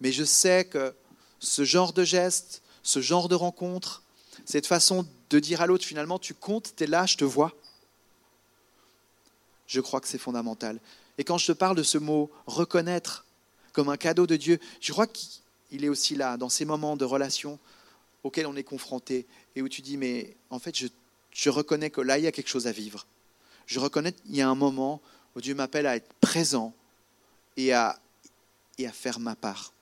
Mais 0.00 0.12
je 0.12 0.22
sais 0.22 0.66
que 0.66 0.94
ce 1.38 1.64
genre 1.64 1.92
de 1.92 2.04
geste, 2.04 2.62
ce 2.82 3.00
genre 3.00 3.28
de 3.28 3.34
rencontre, 3.34 4.02
cette 4.44 4.66
façon 4.66 5.06
de 5.30 5.38
dire 5.38 5.60
à 5.60 5.66
l'autre 5.66 5.84
finalement, 5.84 6.18
tu 6.18 6.34
comptes, 6.34 6.74
tu 6.76 6.84
es 6.84 6.86
là, 6.86 7.06
je 7.06 7.16
te 7.16 7.24
vois, 7.24 7.52
je 9.66 9.80
crois 9.80 10.00
que 10.00 10.08
c'est 10.08 10.18
fondamental. 10.18 10.80
Et 11.18 11.24
quand 11.24 11.38
je 11.38 11.46
te 11.46 11.52
parle 11.52 11.76
de 11.76 11.82
ce 11.82 11.98
mot 11.98 12.30
reconnaître 12.46 13.24
comme 13.72 13.88
un 13.88 13.96
cadeau 13.96 14.26
de 14.26 14.36
Dieu, 14.36 14.58
je 14.80 14.92
crois 14.92 15.06
qu'il 15.06 15.84
est 15.84 15.88
aussi 15.88 16.14
là, 16.14 16.36
dans 16.36 16.48
ces 16.48 16.64
moments 16.64 16.96
de 16.96 17.04
relation 17.04 17.58
auxquels 18.22 18.46
on 18.46 18.56
est 18.56 18.64
confronté 18.64 19.26
et 19.54 19.62
où 19.62 19.68
tu 19.68 19.82
dis, 19.82 19.96
mais 19.96 20.36
en 20.50 20.58
fait, 20.58 20.76
je, 21.32 21.50
reconnais 21.50 21.90
que 21.90 22.00
là, 22.00 22.18
il 22.18 22.24
y 22.24 22.26
a 22.26 22.32
quelque 22.32 22.48
chose 22.48 22.66
à 22.66 22.72
vivre. 22.72 23.06
Je 23.66 23.80
reconnais 23.80 24.12
qu'il 24.12 24.36
y 24.36 24.42
a 24.42 24.48
un 24.48 24.54
moment 24.54 25.00
où 25.34 25.40
Dieu 25.40 25.54
m'appelle 25.54 25.86
à 25.86 25.96
être 25.96 26.12
présent 26.20 26.74
et 27.56 27.72
à, 27.72 27.98
et 28.78 28.86
à 28.86 28.92
faire 28.92 29.18
ma 29.18 29.34
part. 29.34 29.72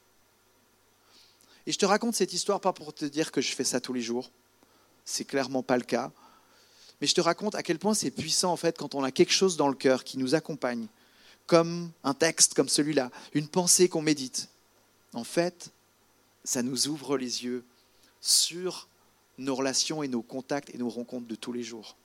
Et 1.67 1.73
je 1.73 1.79
te 1.79 1.87
raconte 1.87 2.15
cette 2.15 2.33
histoire 2.33 2.61
pas 2.61 2.73
pour 2.73 2.95
te 2.95 3.05
dire 3.05 3.33
que 3.33 3.41
je 3.41 3.55
fais 3.55 3.65
ça 3.65 3.81
tous 3.81 3.93
les 3.93 4.03
jours. 4.03 4.31
C'est 5.05 5.25
clairement 5.25 5.63
pas 5.63 5.77
le 5.77 5.85
cas. 5.85 6.13
Mais 7.01 7.07
je 7.07 7.15
te 7.15 7.21
raconte 7.21 7.55
à 7.55 7.63
quel 7.63 7.79
point 7.79 7.95
c'est 7.95 8.11
puissant 8.11 8.53
en 8.53 8.57
fait 8.57 8.79
quand 8.79 8.95
on 8.95 9.03
a 9.03 9.11
quelque 9.11 9.33
chose 9.33 9.57
dans 9.57 9.69
le 9.69 9.75
cœur 9.75 10.05
qui 10.05 10.19
nous 10.19 10.35
accompagne, 10.35 10.87
comme 11.47 11.91
un 12.03 12.15
texte 12.15 12.55
comme 12.55 12.69
celui-là, 12.69 13.11
une 13.33 13.49
pensée 13.49 13.89
qu'on 13.89 14.03
médite. 14.03 14.49
En 15.13 15.25
fait, 15.25 15.71
ça 16.45 16.63
nous 16.63 16.89
ouvre 16.89 17.17
les 17.17 17.45
yeux 17.45 17.65
sur 18.21 18.89
nos 19.39 19.55
relations 19.55 20.03
et 20.03 20.09
nos 20.09 20.23
contacts 20.23 20.75
et 20.75 20.79
nos 20.79 20.89
rencontres 20.89 21.27
de 21.27 21.35
tous 21.35 21.53
les 21.53 21.63
jours. 21.63 21.97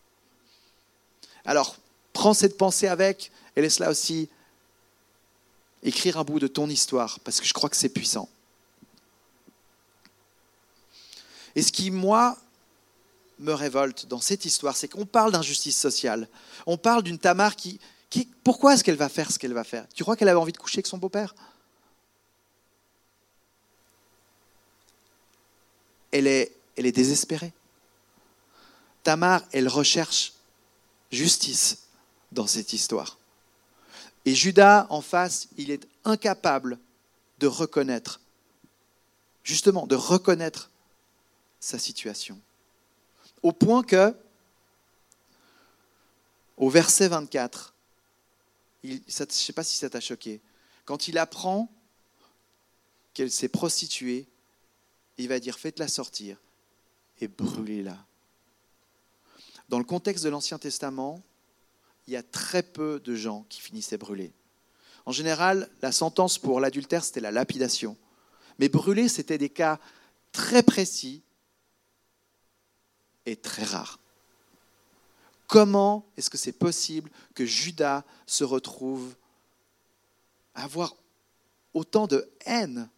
Alors, 1.46 1.78
prends 2.14 2.34
cette 2.34 2.58
pensée 2.58 2.88
avec 2.88 3.32
et 3.56 3.62
laisse-la 3.62 3.90
aussi 3.90 4.30
écrire 5.84 6.18
un 6.18 6.24
bout 6.24 6.40
de 6.40 6.48
ton 6.48 6.70
histoire, 6.70 7.20
parce 7.22 7.40
que 7.40 7.48
je 7.48 7.54
crois 7.54 7.70
que 7.70 7.78
c'est 7.78 7.90
puissant. 7.90 8.28
Et 11.56 11.62
ce 11.62 11.72
qui, 11.72 11.92
moi, 11.92 12.38
me 13.40 13.54
révolte 13.54 14.06
dans 14.06 14.22
cette 14.22 14.46
histoire, 14.46 14.76
c'est 14.76 14.88
qu'on 14.88 15.06
parle 15.06 15.32
d'injustice 15.32 15.78
sociale. 15.78 16.28
On 16.66 16.78
parle 16.78 17.04
d'une 17.04 17.20
Tamar 17.20 17.56
qui, 17.56 17.80
pourquoi 18.44 18.74
est-ce 18.74 18.84
qu'elle 18.84 18.98
va 18.98 19.10
faire 19.10 19.32
ce 19.32 19.40
qu'elle 19.40 19.54
va 19.54 19.64
faire? 19.64 19.88
Tu 19.94 20.04
crois 20.04 20.16
qu'elle 20.16 20.30
avait 20.30 20.40
envie 20.40 20.52
de 20.52 20.58
coucher 20.58 20.80
avec 20.80 20.88
son 20.88 20.98
beau-père? 20.98 21.36
Elle 26.12 26.28
est 26.28 26.52
désespérée. 26.78 27.54
Tamar, 29.04 29.42
elle 29.52 29.68
recherche 29.68 30.34
justice 31.12 31.84
dans 32.32 32.48
cette 32.48 32.74
histoire. 32.74 33.18
Et 34.26 34.36
Judas, 34.36 34.88
en 34.90 35.02
face, 35.02 35.48
il 35.58 35.72
est 35.72 35.88
incapable 36.04 36.78
de 37.40 37.48
reconnaître, 37.48 38.20
justement, 39.44 39.88
de 39.88 39.96
reconnaître 39.96 40.70
sa 41.60 41.80
situation. 41.80 42.40
Au 43.44 43.52
point 43.52 43.84
que, 43.84 44.16
au 46.58 46.70
verset 46.70 47.08
24, 47.08 47.74
je 48.84 48.94
ne 48.94 49.30
sais 49.30 49.54
pas 49.54 49.64
si 49.64 49.78
ça 49.78 49.90
t'a 49.90 50.00
choqué, 50.00 50.42
quand 50.86 51.08
il 51.08 51.18
apprend 51.18 51.70
qu'elle 53.14 53.32
s'est 53.32 53.50
prostituée, 53.50 54.28
il 55.18 55.28
va 55.28 55.40
dire 55.40 55.60
faites-la 55.60 55.88
sortir 55.88 56.38
et 57.20 57.28
brûlez-la. 57.28 57.98
Dans 59.68 59.78
le 59.78 59.84
contexte 59.84 60.24
de 60.24 60.30
l'Ancien 60.30 60.58
Testament, 60.58 61.22
il 62.08 62.14
y 62.14 62.18
a 62.18 62.24
très 62.24 62.64
peu 62.64 63.00
de 63.00 63.16
gens 63.16 63.46
qui 63.50 63.62
finissaient 63.62 63.98
brûlés. 63.98 64.34
En 65.06 65.12
général, 65.12 65.70
la 65.82 65.92
sentence 65.92 66.38
pour 66.40 66.60
l'adultère, 66.60 67.04
c'était 67.04 67.20
la 67.20 67.32
lapidation. 67.32 67.98
Mais 68.58 68.70
brûler, 68.70 69.08
c'était 69.08 69.38
des 69.38 69.50
cas 69.50 69.80
très 70.32 70.64
précis 70.64 71.22
et 73.26 73.36
très 73.36 73.64
rares. 73.64 74.00
Comment 75.48 76.06
est-ce 76.16 76.30
que 76.30 76.38
c'est 76.38 76.52
possible 76.52 77.10
que 77.34 77.46
Judas 77.46 78.04
se 78.28 78.44
retrouve 78.44 79.16
à 80.54 80.64
avoir 80.64 80.96
autant 81.74 82.08
de 82.08 82.30
haine, 82.46 82.90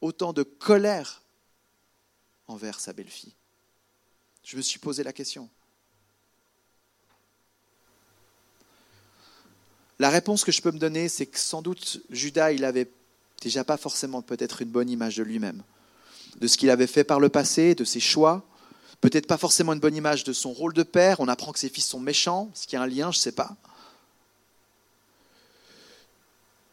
autant 0.00 0.32
de 0.32 0.42
colère 0.42 1.22
envers 2.48 2.80
sa 2.80 2.92
belle-fille? 2.92 3.34
Je 4.42 4.56
me 4.56 4.62
suis 4.62 4.80
posé 4.80 5.04
la 5.04 5.12
question. 5.12 5.48
La 10.00 10.10
réponse 10.10 10.42
que 10.42 10.50
je 10.50 10.60
peux 10.60 10.72
me 10.72 10.80
donner, 10.80 11.08
c'est 11.08 11.26
que 11.26 11.38
sans 11.38 11.62
doute 11.62 12.02
Judas, 12.10 12.50
il 12.50 12.64
avait 12.64 12.90
déjà 13.40 13.62
pas 13.62 13.76
forcément 13.76 14.20
peut-être 14.20 14.62
une 14.62 14.70
bonne 14.70 14.90
image 14.90 15.16
de 15.16 15.22
lui-même, 15.22 15.62
de 16.38 16.46
ce 16.46 16.56
qu'il 16.56 16.70
avait 16.70 16.86
fait 16.86 17.04
par 17.04 17.20
le 17.20 17.28
passé, 17.28 17.74
de 17.74 17.84
ses 17.84 18.00
choix, 18.00 18.44
peut-être 19.00 19.26
pas 19.26 19.38
forcément 19.38 19.72
une 19.72 19.80
bonne 19.80 19.96
image 19.96 20.24
de 20.24 20.32
son 20.32 20.52
rôle 20.52 20.72
de 20.72 20.82
père. 20.82 21.20
On 21.20 21.28
apprend 21.28 21.52
que 21.52 21.58
ses 21.58 21.68
fils 21.68 21.86
sont 21.86 22.00
méchants, 22.00 22.50
ce 22.54 22.66
qui 22.66 22.76
a 22.76 22.82
un 22.82 22.86
lien, 22.86 23.10
je 23.10 23.18
ne 23.18 23.22
sais 23.22 23.32
pas. 23.32 23.56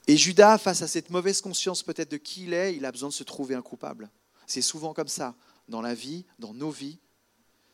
Et 0.07 0.17
Judas, 0.17 0.57
face 0.57 0.81
à 0.81 0.87
cette 0.87 1.11
mauvaise 1.11 1.41
conscience 1.41 1.83
peut-être 1.83 2.09
de 2.09 2.17
qui 2.17 2.43
il 2.43 2.53
est, 2.53 2.75
il 2.75 2.85
a 2.85 2.91
besoin 2.91 3.09
de 3.09 3.13
se 3.13 3.23
trouver 3.23 3.53
un 3.53 3.61
coupable. 3.61 4.09
C'est 4.47 4.61
souvent 4.63 4.93
comme 4.93 5.07
ça, 5.07 5.35
dans 5.67 5.81
la 5.81 5.93
vie, 5.93 6.25
dans 6.39 6.53
nos 6.53 6.71
vies. 6.71 6.97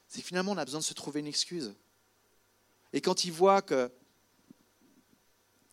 C'est 0.09 0.21
finalement, 0.21 0.51
on 0.51 0.57
a 0.57 0.65
besoin 0.65 0.81
de 0.81 0.85
se 0.85 0.93
trouver 0.93 1.21
une 1.21 1.27
excuse. 1.27 1.73
Et 2.91 2.99
quand 2.99 3.23
il 3.23 3.31
voit 3.31 3.61
que 3.61 3.89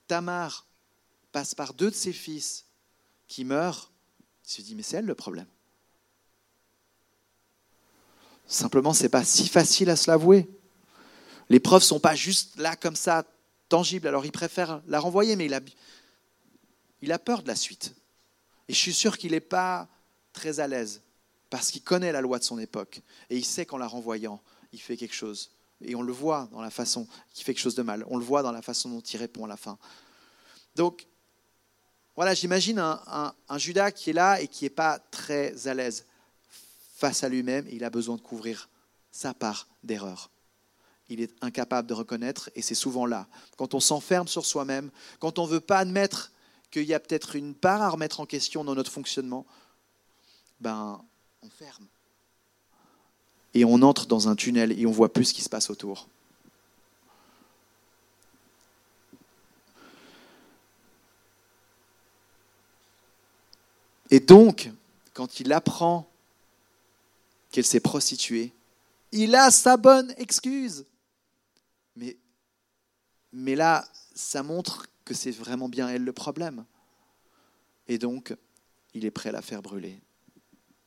Tamar 0.07 0.67
passe 1.33 1.55
par 1.55 1.75
deux 1.75 1.91
de 1.91 1.97
ses 1.97 2.13
fils 2.13 2.67
qui 3.27 3.45
meurent, 3.45 3.91
il 4.45 4.51
se 4.51 4.63
dit, 4.63 4.75
mais 4.75 4.83
c'est 4.83 4.99
elle 4.99 5.07
le 5.07 5.15
problème. 5.15 5.47
Simplement, 8.53 8.93
ce 8.93 9.05
n'est 9.05 9.09
pas 9.09 9.25
si 9.25 9.49
facile 9.49 9.89
à 9.89 9.97
se 9.97 10.11
l'avouer. 10.11 10.47
Les 11.49 11.59
preuves 11.59 11.81
ne 11.81 11.87
sont 11.87 12.01
pas 12.01 12.15
juste 12.15 12.59
là 12.59 12.77
comme 12.77 12.97
ça, 12.97 13.25
tangibles. 13.71 14.07
Alors 14.07 14.27
il 14.27 14.33
préfère 14.33 14.83
la 14.87 15.01
renvoyer, 15.01 15.37
mais 15.37 15.47
il 15.47 17.13
a, 17.13 17.19
peur 17.19 17.43
de 17.43 17.49
la 17.49 17.57
suite. 17.57 17.95
Et 18.69 18.75
je 18.75 18.79
suis 18.79 18.93
sûr 18.93 19.17
qu'il 19.17 19.33
n'est 19.33 19.41
pas 19.41 19.89
très 20.35 20.61
à 20.61 20.69
l'aise, 20.69 21.01
parce 21.49 21.71
qu'il 21.71 21.83
connaît 21.83 22.13
la 22.13 22.21
loi 22.21 22.39
de 22.39 22.45
son 22.45 22.59
époque. 22.59 23.01
Et 23.31 23.39
il 23.39 23.45
sait 23.47 23.65
qu'en 23.65 23.79
la 23.79 23.87
renvoyant, 23.87 24.43
il 24.75 24.81
fait 24.81 24.99
quelque 24.99 25.15
chose 25.15 25.51
et 25.85 25.95
on 25.95 26.03
le 26.03 26.13
voit 26.13 26.49
dans 26.53 26.61
la 26.61 26.71
façon 26.71 27.09
qu'il 27.33 27.45
fait 27.45 27.55
quelque 27.55 27.63
chose 27.63 27.75
de 27.75 27.83
mal. 27.83 28.05
On 28.09 28.19
le 28.19 28.25
voit 28.25 28.43
dans 28.43 28.53
la 28.53 28.63
façon 28.63 28.91
dont 28.91 29.01
il 29.01 29.17
répond 29.17 29.47
à 29.47 29.49
la 29.49 29.57
fin. 29.57 29.79
Donc, 30.77 31.07
voilà, 32.17 32.35
j'imagine 32.35 32.79
un, 32.79 33.35
Judas 33.57 33.93
qui 33.93 34.11
est 34.11 34.13
là 34.13 34.41
et 34.43 34.47
qui 34.47 34.65
n'est 34.65 34.71
pas 34.71 34.99
très 34.99 35.67
à 35.67 35.73
l'aise 35.75 36.05
face 37.03 37.25
à 37.25 37.29
lui-même. 37.29 37.67
Il 37.69 37.83
a 37.83 37.91
besoin 37.91 38.15
de 38.15 38.21
couvrir 38.21 38.69
sa 39.11 39.35
part 39.35 39.67
d'erreur. 39.83 40.31
Il 41.09 41.21
est 41.21 41.35
incapable 41.41 41.89
de 41.89 41.95
reconnaître 41.95 42.49
et 42.55 42.63
c'est 42.63 42.77
souvent 42.77 43.07
là. 43.07 43.27
Quand 43.57 43.75
on 43.75 43.81
s'enferme 43.81 44.29
sur 44.29 44.47
soi-même, 44.47 44.89
quand 45.19 45.41
on 45.41 45.47
ne 45.47 45.51
veut 45.51 45.61
pas 45.61 45.79
admettre 45.79 46.31
qu'il 46.71 46.85
y 46.85 46.95
a 46.95 47.01
peut-être 47.01 47.35
une 47.35 47.55
part 47.55 47.83
à 47.83 47.91
remettre 47.91 48.21
en 48.21 48.27
question 48.27 48.63
dans 48.63 48.77
notre 48.77 48.93
fonctionnement, 48.93 49.45
ben, 50.61 51.05
on 51.43 51.51
ferme 51.51 51.89
et 53.53 53.65
on 53.65 53.83
entre 53.83 54.07
dans 54.07 54.29
un 54.29 54.37
tunnel 54.37 54.71
et 54.79 54.87
on 54.87 54.93
voit 54.93 55.13
plus 55.13 55.25
ce 55.25 55.35
qui 55.35 55.43
se 55.43 55.49
passe 55.49 55.71
autour. 55.71 56.07
Et 64.09 64.21
donc, 64.21 64.71
quand 65.15 65.41
il 65.41 65.53
apprend 65.53 66.12
qu'elle 67.53 67.65
s'est 67.65 67.81
prostituée, 67.81 68.53
il 69.13 69.37
a 69.37 69.51
sa 69.53 69.77
bonne 69.77 70.13
excuse. 70.17 70.85
Mais, 71.95 72.17
mais 73.33 73.55
là, 73.55 73.87
ça 74.15 74.43
montre 74.43 74.87
que 75.05 75.15
c'est 75.15 75.31
vraiment 75.31 75.69
bien 75.69 75.89
elle 75.89 76.05
le 76.05 76.13
problème. 76.13 76.65
Et 77.87 77.99
donc, 77.99 78.35
il 78.95 79.05
est 79.05 79.11
prêt 79.11 79.29
à 79.29 79.33
la 79.33 79.43
faire 79.43 79.63
brûler. 79.63 80.01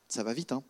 Ça 0.08 0.22
va 0.22 0.34
vite, 0.34 0.52
hein 0.52 0.62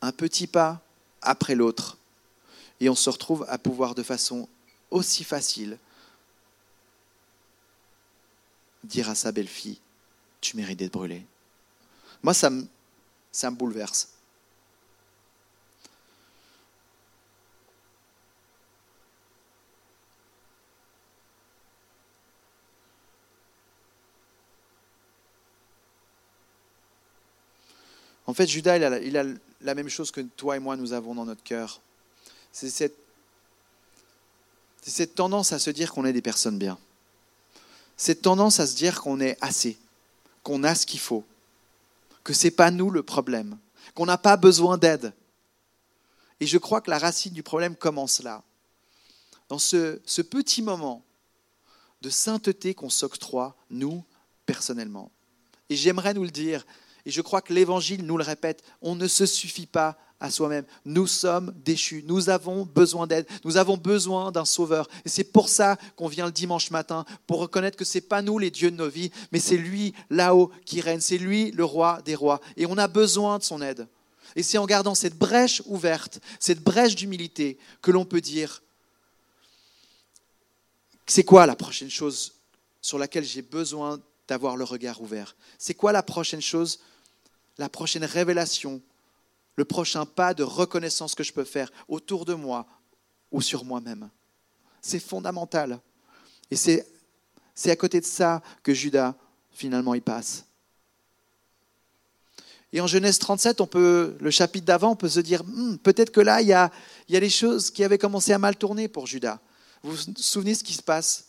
un 0.00 0.12
petit 0.12 0.46
pas 0.46 0.80
après 1.22 1.54
l'autre. 1.54 1.98
Et 2.80 2.88
on 2.88 2.94
se 2.94 3.10
retrouve 3.10 3.44
à 3.48 3.58
pouvoir 3.58 3.94
de 3.94 4.02
façon 4.02 4.48
aussi 4.90 5.24
facile 5.24 5.78
dire 8.84 9.08
à 9.08 9.14
sa 9.14 9.32
belle-fille, 9.32 9.80
tu 10.40 10.56
mérites 10.56 10.78
d'être 10.78 10.92
brûlée. 10.92 11.26
Moi, 12.22 12.32
ça 12.32 12.48
me, 12.48 12.66
ça 13.38 13.52
me 13.52 13.56
bouleverse. 13.56 14.08
En 28.26 28.34
fait, 28.34 28.48
Judas, 28.48 28.76
il 28.76 29.16
a, 29.16 29.24
la 29.60 29.74
même 29.74 29.88
chose 29.88 30.10
que 30.10 30.20
toi 30.20 30.56
et 30.56 30.58
moi 30.58 30.76
nous 30.76 30.92
avons 30.92 31.14
dans 31.14 31.24
notre 31.24 31.42
cœur. 31.44 31.80
C'est 32.50 32.70
cette, 32.70 32.96
cette 34.82 35.14
tendance 35.14 35.52
à 35.52 35.60
se 35.60 35.70
dire 35.70 35.92
qu'on 35.92 36.04
est 36.04 36.12
des 36.12 36.22
personnes 36.22 36.58
bien. 36.58 36.76
Cette 37.96 38.22
tendance 38.22 38.58
à 38.58 38.66
se 38.66 38.74
dire 38.74 39.00
qu'on 39.00 39.20
est 39.20 39.38
assez, 39.40 39.78
qu'on 40.42 40.64
a 40.64 40.74
ce 40.74 40.86
qu'il 40.86 41.00
faut, 41.00 41.24
que 42.28 42.34
ce 42.34 42.48
n'est 42.48 42.50
pas 42.50 42.70
nous 42.70 42.90
le 42.90 43.02
problème, 43.02 43.56
qu'on 43.94 44.04
n'a 44.04 44.18
pas 44.18 44.36
besoin 44.36 44.76
d'aide. 44.76 45.14
Et 46.40 46.46
je 46.46 46.58
crois 46.58 46.82
que 46.82 46.90
la 46.90 46.98
racine 46.98 47.32
du 47.32 47.42
problème 47.42 47.74
commence 47.74 48.22
là, 48.22 48.44
dans 49.48 49.58
ce, 49.58 49.98
ce 50.04 50.20
petit 50.20 50.60
moment 50.60 51.06
de 52.02 52.10
sainteté 52.10 52.74
qu'on 52.74 52.90
s'octroie, 52.90 53.56
nous, 53.70 54.04
personnellement. 54.44 55.10
Et 55.70 55.74
j'aimerais 55.74 56.12
nous 56.12 56.22
le 56.22 56.30
dire, 56.30 56.66
et 57.08 57.10
je 57.10 57.22
crois 57.22 57.40
que 57.40 57.54
l'Évangile 57.54 58.04
nous 58.04 58.18
le 58.18 58.22
répète, 58.22 58.62
on 58.82 58.94
ne 58.94 59.08
se 59.08 59.24
suffit 59.24 59.64
pas 59.64 59.96
à 60.20 60.30
soi-même. 60.30 60.66
Nous 60.84 61.06
sommes 61.06 61.54
déchus. 61.64 62.04
Nous 62.06 62.28
avons 62.28 62.66
besoin 62.66 63.06
d'aide. 63.06 63.26
Nous 63.44 63.56
avons 63.56 63.78
besoin 63.78 64.30
d'un 64.30 64.44
sauveur. 64.44 64.90
Et 65.06 65.08
c'est 65.08 65.24
pour 65.24 65.48
ça 65.48 65.78
qu'on 65.96 66.08
vient 66.08 66.26
le 66.26 66.32
dimanche 66.32 66.70
matin, 66.70 67.06
pour 67.26 67.38
reconnaître 67.38 67.78
que 67.78 67.86
ce 67.86 67.96
n'est 67.96 68.02
pas 68.02 68.20
nous 68.20 68.38
les 68.38 68.50
dieux 68.50 68.70
de 68.70 68.76
nos 68.76 68.90
vies, 68.90 69.10
mais 69.32 69.40
c'est 69.40 69.56
lui 69.56 69.94
là-haut 70.10 70.50
qui 70.66 70.82
règne. 70.82 71.00
C'est 71.00 71.16
lui 71.16 71.50
le 71.52 71.64
roi 71.64 72.02
des 72.04 72.14
rois. 72.14 72.42
Et 72.58 72.66
on 72.66 72.76
a 72.76 72.88
besoin 72.88 73.38
de 73.38 73.42
son 73.42 73.62
aide. 73.62 73.88
Et 74.36 74.42
c'est 74.42 74.58
en 74.58 74.66
gardant 74.66 74.94
cette 74.94 75.16
brèche 75.16 75.62
ouverte, 75.64 76.20
cette 76.38 76.62
brèche 76.62 76.94
d'humilité, 76.94 77.56
que 77.80 77.90
l'on 77.90 78.04
peut 78.04 78.20
dire, 78.20 78.62
c'est 81.06 81.24
quoi 81.24 81.46
la 81.46 81.56
prochaine 81.56 81.88
chose 81.88 82.34
sur 82.82 82.98
laquelle 82.98 83.24
j'ai 83.24 83.40
besoin 83.40 83.98
d'avoir 84.28 84.58
le 84.58 84.64
regard 84.64 85.00
ouvert? 85.00 85.36
C'est 85.56 85.72
quoi 85.72 85.90
la 85.90 86.02
prochaine 86.02 86.42
chose 86.42 86.80
la 87.58 87.68
prochaine 87.68 88.04
révélation, 88.04 88.80
le 89.56 89.64
prochain 89.64 90.06
pas 90.06 90.34
de 90.34 90.44
reconnaissance 90.44 91.14
que 91.14 91.24
je 91.24 91.32
peux 91.32 91.44
faire 91.44 91.70
autour 91.88 92.24
de 92.24 92.34
moi 92.34 92.66
ou 93.32 93.42
sur 93.42 93.64
moi-même. 93.64 94.08
C'est 94.80 95.00
fondamental. 95.00 95.80
Et 96.50 96.56
c'est, 96.56 96.86
à 97.66 97.76
côté 97.76 98.00
de 98.00 98.06
ça 98.06 98.40
que 98.62 98.72
Judas, 98.72 99.16
finalement, 99.50 99.94
y 99.94 100.00
passe. 100.00 100.44
Et 102.72 102.80
en 102.80 102.86
Genèse 102.86 103.18
37, 103.18 103.60
on 103.60 103.66
peut, 103.66 104.16
le 104.20 104.30
chapitre 104.30 104.66
d'avant, 104.66 104.92
on 104.92 104.96
peut 104.96 105.08
se 105.08 105.20
dire, 105.20 105.42
hmm, 105.42 105.78
peut-être 105.78 106.10
que 106.10 106.20
là, 106.20 106.40
il 106.42 106.48
y, 106.48 106.52
a, 106.52 106.70
il 107.08 107.14
y 107.14 107.16
a 107.16 107.20
des 107.20 107.30
choses 107.30 107.70
qui 107.70 107.82
avaient 107.82 107.98
commencé 107.98 108.32
à 108.32 108.38
mal 108.38 108.56
tourner 108.56 108.88
pour 108.88 109.06
Judas. 109.06 109.40
Vous 109.82 109.92
vous 109.92 110.12
souvenez 110.16 110.54
ce 110.54 110.62
qui 110.62 110.74
se 110.74 110.82
passe? 110.82 111.28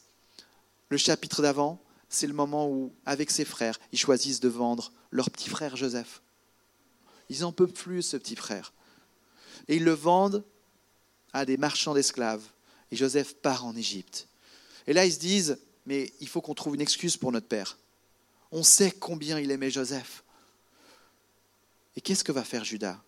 Le 0.90 0.98
chapitre 0.98 1.42
d'avant, 1.42 1.80
c'est 2.10 2.28
le 2.28 2.34
moment 2.34 2.68
où, 2.70 2.94
avec 3.06 3.32
ses 3.32 3.46
frères, 3.46 3.80
ils 3.92 4.00
choisissent 4.00 4.40
de 4.40 4.50
vendre 4.50 4.92
leur 5.12 5.30
petit 5.30 5.50
frère 5.50 5.76
Joseph. 5.76 6.22
Ils 7.30 7.42
n'en 7.42 7.52
peuvent 7.52 7.74
plus, 7.74 8.02
ce 8.02 8.18
petit 8.18 8.36
frère. 8.36 8.74
Et 9.68 9.76
ils 9.76 9.84
le 9.84 9.94
vendent 9.94 10.44
à 11.34 11.46
des 11.46 11.58
marchands 11.58 11.94
d'esclaves. 11.94 12.44
Et 12.92 12.96
Joseph 12.96 13.36
part 13.36 13.66
en 13.66 13.76
Égypte. 13.76 14.28
Et 14.88 14.94
là, 14.94 15.06
ils 15.06 15.14
se 15.14 15.20
disent, 15.20 15.60
mais 15.86 16.12
il 16.20 16.28
faut 16.28 16.42
qu'on 16.42 16.56
trouve 16.56 16.76
une 16.76 16.82
excuse 16.82 17.18
pour 17.18 17.32
notre 17.32 17.48
père. 17.48 17.78
On 18.52 18.64
sait 18.64 18.92
combien 18.92 19.40
il 19.40 19.52
aimait 19.52 19.70
Joseph. 19.70 20.24
Et 21.96 22.02
qu'est-ce 22.02 22.24
que 22.24 22.32
va 22.32 22.44
faire 22.44 22.66
Judas? 22.66 23.00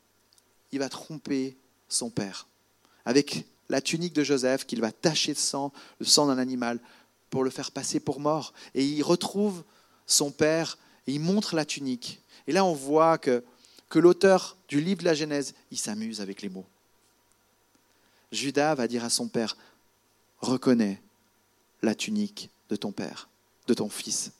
Il 0.71 0.79
va 0.79 0.89
tromper 0.89 1.57
son 1.89 2.11
père 2.11 2.47
avec 3.05 3.45
la 3.69 3.81
tunique 3.81 4.13
de 4.13 4.23
Joseph 4.23 4.65
qu'il 4.65 4.81
va 4.81 4.91
tacher 4.91 5.33
de 5.33 5.37
sang, 5.37 5.71
le 5.99 6.05
sang 6.05 6.27
d'un 6.27 6.37
animal, 6.37 6.79
pour 7.32 7.44
le 7.44 7.50
faire 7.50 7.72
passer 7.72 8.00
pour 8.00 8.20
mort. 8.20 8.54
Et 8.76 8.86
il 8.86 9.02
retrouve 9.02 9.63
son 10.06 10.30
père 10.30 10.78
et 11.08 11.13
il 11.13 11.20
montre 11.20 11.56
la 11.56 11.65
tunique. 11.65 12.22
Et 12.46 12.52
là, 12.52 12.63
on 12.63 12.74
voit 12.74 13.17
que, 13.17 13.44
que 13.89 13.98
l'auteur 13.98 14.58
du 14.67 14.80
livre 14.80 15.00
de 15.00 15.06
la 15.06 15.15
Genèse, 15.15 15.56
il 15.72 15.80
s'amuse 15.80 16.22
avec 16.22 16.44
les 16.44 16.50
mots. 16.50 16.67
Judas 18.32 18.76
va 18.76 18.88
dire 18.88 19.04
à 19.04 19.10
son 19.10 19.28
père, 19.28 19.58
reconnais 20.39 21.02
la 21.82 21.96
tunique 21.96 22.50
de 22.70 22.76
ton 22.76 22.91
père, 22.91 23.30
de 23.67 23.74
ton 23.74 23.89
fils, 23.89 24.32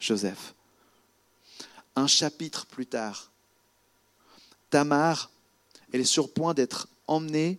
Joseph. 0.00 0.54
Un 1.94 2.06
chapitre 2.06 2.66
plus 2.66 2.86
tard, 2.86 3.30
Tamar, 4.70 5.30
elle 5.92 6.00
est 6.00 6.04
sur 6.04 6.32
point 6.32 6.54
d'être 6.54 6.88
emmenée 7.06 7.58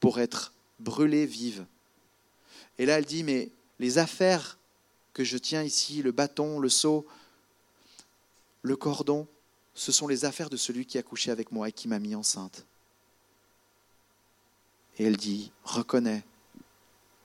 pour 0.00 0.20
être 0.20 0.52
brûlée 0.78 1.26
vive. 1.26 1.64
Et 2.78 2.86
là, 2.86 2.98
elle 2.98 3.04
dit, 3.04 3.22
mais 3.22 3.50
les 3.78 3.98
affaires 3.98 4.58
que 5.12 5.24
je 5.24 5.38
tiens 5.38 5.62
ici, 5.62 6.02
le 6.02 6.12
bâton, 6.12 6.58
le 6.58 6.68
seau, 6.68 7.06
le 8.62 8.76
cordon, 8.76 9.26
ce 9.74 9.92
sont 9.92 10.08
les 10.08 10.24
affaires 10.24 10.50
de 10.50 10.56
celui 10.56 10.86
qui 10.86 10.98
a 10.98 11.02
couché 11.02 11.30
avec 11.30 11.52
moi 11.52 11.68
et 11.68 11.72
qui 11.72 11.88
m'a 11.88 11.98
mis 11.98 12.14
enceinte. 12.14 12.64
Et 14.98 15.04
elle 15.04 15.16
dit, 15.16 15.50
reconnais, 15.64 16.24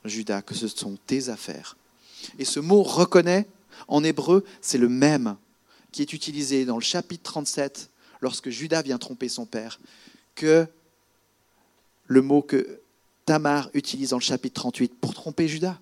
Judas, 0.05 0.41
que 0.41 0.55
ce 0.55 0.67
sont 0.67 0.97
tes 1.05 1.29
affaires. 1.29 1.77
Et 2.37 2.45
ce 2.45 2.59
mot 2.59 2.83
reconnais, 2.83 3.47
en 3.87 4.03
hébreu, 4.03 4.43
c'est 4.61 4.77
le 4.77 4.89
même 4.89 5.37
qui 5.91 6.01
est 6.01 6.13
utilisé 6.13 6.65
dans 6.65 6.75
le 6.75 6.83
chapitre 6.83 7.23
37, 7.23 7.89
lorsque 8.21 8.49
Judas 8.49 8.81
vient 8.81 8.97
tromper 8.97 9.29
son 9.29 9.45
père, 9.45 9.79
que 10.35 10.67
le 12.05 12.21
mot 12.21 12.41
que 12.41 12.81
Tamar 13.25 13.69
utilise 13.73 14.09
dans 14.09 14.17
le 14.17 14.23
chapitre 14.23 14.61
38 14.61 14.95
pour 14.99 15.13
tromper 15.13 15.47
Judas. 15.47 15.79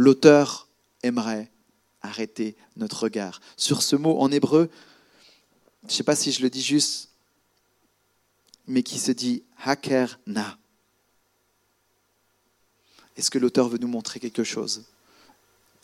L'auteur 0.00 0.66
aimerait 1.02 1.50
arrêter 2.00 2.56
notre 2.76 3.02
regard 3.02 3.38
sur 3.58 3.82
ce 3.82 3.96
mot 3.96 4.18
en 4.18 4.32
hébreu. 4.32 4.70
Je 5.82 5.88
ne 5.88 5.92
sais 5.92 6.02
pas 6.04 6.16
si 6.16 6.32
je 6.32 6.40
le 6.40 6.48
dis 6.48 6.62
juste, 6.62 7.10
mais 8.66 8.82
qui 8.82 8.98
se 8.98 9.12
dit 9.12 9.42
haker 9.62 10.18
na. 10.26 10.56
Est-ce 13.18 13.30
que 13.30 13.36
l'auteur 13.36 13.68
veut 13.68 13.76
nous 13.76 13.88
montrer 13.88 14.20
quelque 14.20 14.42
chose? 14.42 14.84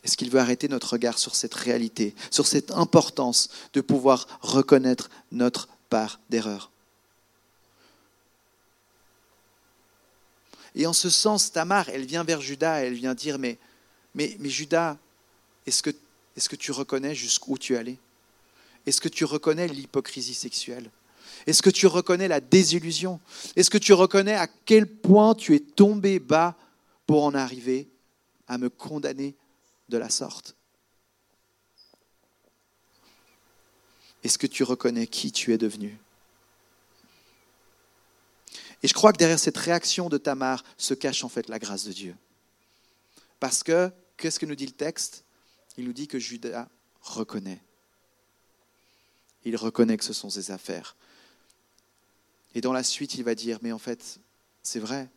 Est-ce 0.03 0.17
qu'il 0.17 0.31
veut 0.31 0.41
arrêter 0.41 0.69
notre 0.69 0.95
regard 0.95 1.19
sur 1.19 1.35
cette 1.35 1.53
réalité, 1.53 2.15
sur 2.31 2.47
cette 2.47 2.71
importance 2.71 3.51
de 3.75 3.83
pouvoir 3.83 4.39
reconnaître 4.41 5.11
notre 5.31 5.69
part 5.91 6.21
d'erreur? 6.31 6.71
Et 10.75 10.87
en 10.87 10.95
ce 10.95 11.11
sens, 11.11 11.53
Tamar, 11.53 11.91
elle 11.91 12.07
vient 12.07 12.25
vers 12.25 12.41
Judas, 12.41 12.79
elle 12.79 12.95
vient 12.95 13.15
dire, 13.15 13.39
mais, 13.39 13.59
mais, 14.17 14.49
Judas, 14.49 14.97
est-ce 15.67 15.83
que, 15.83 15.91
que 15.91 16.57
tu 16.57 16.73
reconnais 16.73 17.15
jusqu'où 17.15 17.59
tu 17.59 17.75
es 17.75 17.77
allé? 17.77 17.99
Est-ce 18.87 19.01
que 19.01 19.09
tu 19.09 19.25
reconnais 19.25 19.69
l'hypocrisie 19.69 20.35
sexuelle? 20.35 20.91
Est-ce 21.47 21.63
que 21.63 21.71
tu 21.71 21.87
reconnais 21.87 22.29
la 22.29 22.41
désillusion? 22.41 23.21
Est-ce 23.57 23.71
que 23.71 23.79
tu 23.79 23.93
reconnais 23.93 24.35
à 24.35 24.47
quel 24.47 24.87
point 24.87 25.35
tu 25.35 25.55
es 25.55 25.61
tombé 25.61 26.19
bas 26.19 26.57
pour 27.07 27.25
en 27.25 27.35
arriver 27.35 27.89
à 28.49 28.59
me 28.59 28.71
condamner 28.71 29.35
de 29.89 29.99
la 29.99 30.09
sorte? 30.09 30.57
Est-ce 34.25 34.39
que 34.39 34.47
tu 34.47 34.63
reconnais 34.63 35.07
qui 35.07 35.31
tu 35.31 35.53
es 35.53 35.59
devenu? 35.59 35.99
Et 38.83 38.89
je 38.89 38.95
crois 38.95 39.13
que 39.13 39.19
derrière 39.19 39.39
cette 39.39 39.57
réaction 39.57 40.09
de 40.09 40.17
Tamar 40.17 40.65
se 40.77 40.95
cache 40.95 41.23
en 41.23 41.29
fait 41.29 41.49
la 41.49 41.59
grâce 41.59 41.85
de 41.85 41.93
Dieu. 41.93 42.17
Parce 43.41 43.63
que, 43.63 43.91
qu'est-ce 44.17 44.39
que 44.39 44.47
nous 44.47 44.55
dit 44.55 44.67
le 44.67 44.73
texte? 44.73 45.25
Il 45.77 45.85
nous 45.85 45.93
dit 45.93 46.09
que 46.09 46.19
Judas 46.19 46.69
reconnaît. 47.01 47.61
Il 49.45 49.57
reconnaît 49.57 49.97
que 49.97 50.05
ce 50.05 50.13
sont 50.13 50.31
ses 50.31 50.51
affaires. 50.51 50.97
Et 52.55 52.61
dans 52.61 52.73
la 52.73 52.83
suite, 52.83 53.15
il 53.15 53.25
va 53.25 53.35
dire, 53.35 53.59
mais 53.63 53.73
en 53.73 53.79
fait, 53.79 54.19
c'est 54.63 54.81
vrai. 54.81 55.09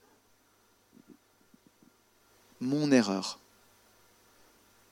Mon 2.60 2.92
erreur, 2.92 3.40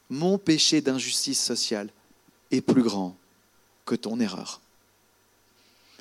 mon 0.09 0.37
péché 0.37 0.81
d'injustice 0.81 1.43
sociale 1.43 1.89
est 2.51 2.61
plus 2.61 2.81
grand 2.81 3.17
que 3.85 3.95
ton 3.95 4.19
erreur. 4.19 4.61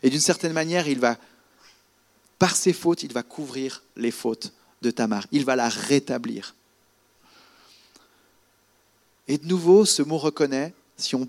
Et 0.02 0.10
d'une 0.10 0.20
certaine 0.20 0.52
manière, 0.52 0.86
il 0.86 1.00
va 1.00 1.18
par 2.38 2.54
ses 2.54 2.72
fautes, 2.72 3.02
il 3.02 3.12
va 3.12 3.22
couvrir 3.22 3.82
les 3.96 4.10
fautes 4.10 4.52
de 4.82 4.90
Tamar. 4.90 5.26
Il 5.32 5.44
va 5.44 5.56
la 5.56 5.68
rétablir. 5.68 6.54
Et 9.28 9.38
de 9.38 9.46
nouveau, 9.46 9.84
ce 9.84 10.02
mot 10.02 10.18
reconnaît, 10.18 10.72
si 10.96 11.14
on 11.14 11.28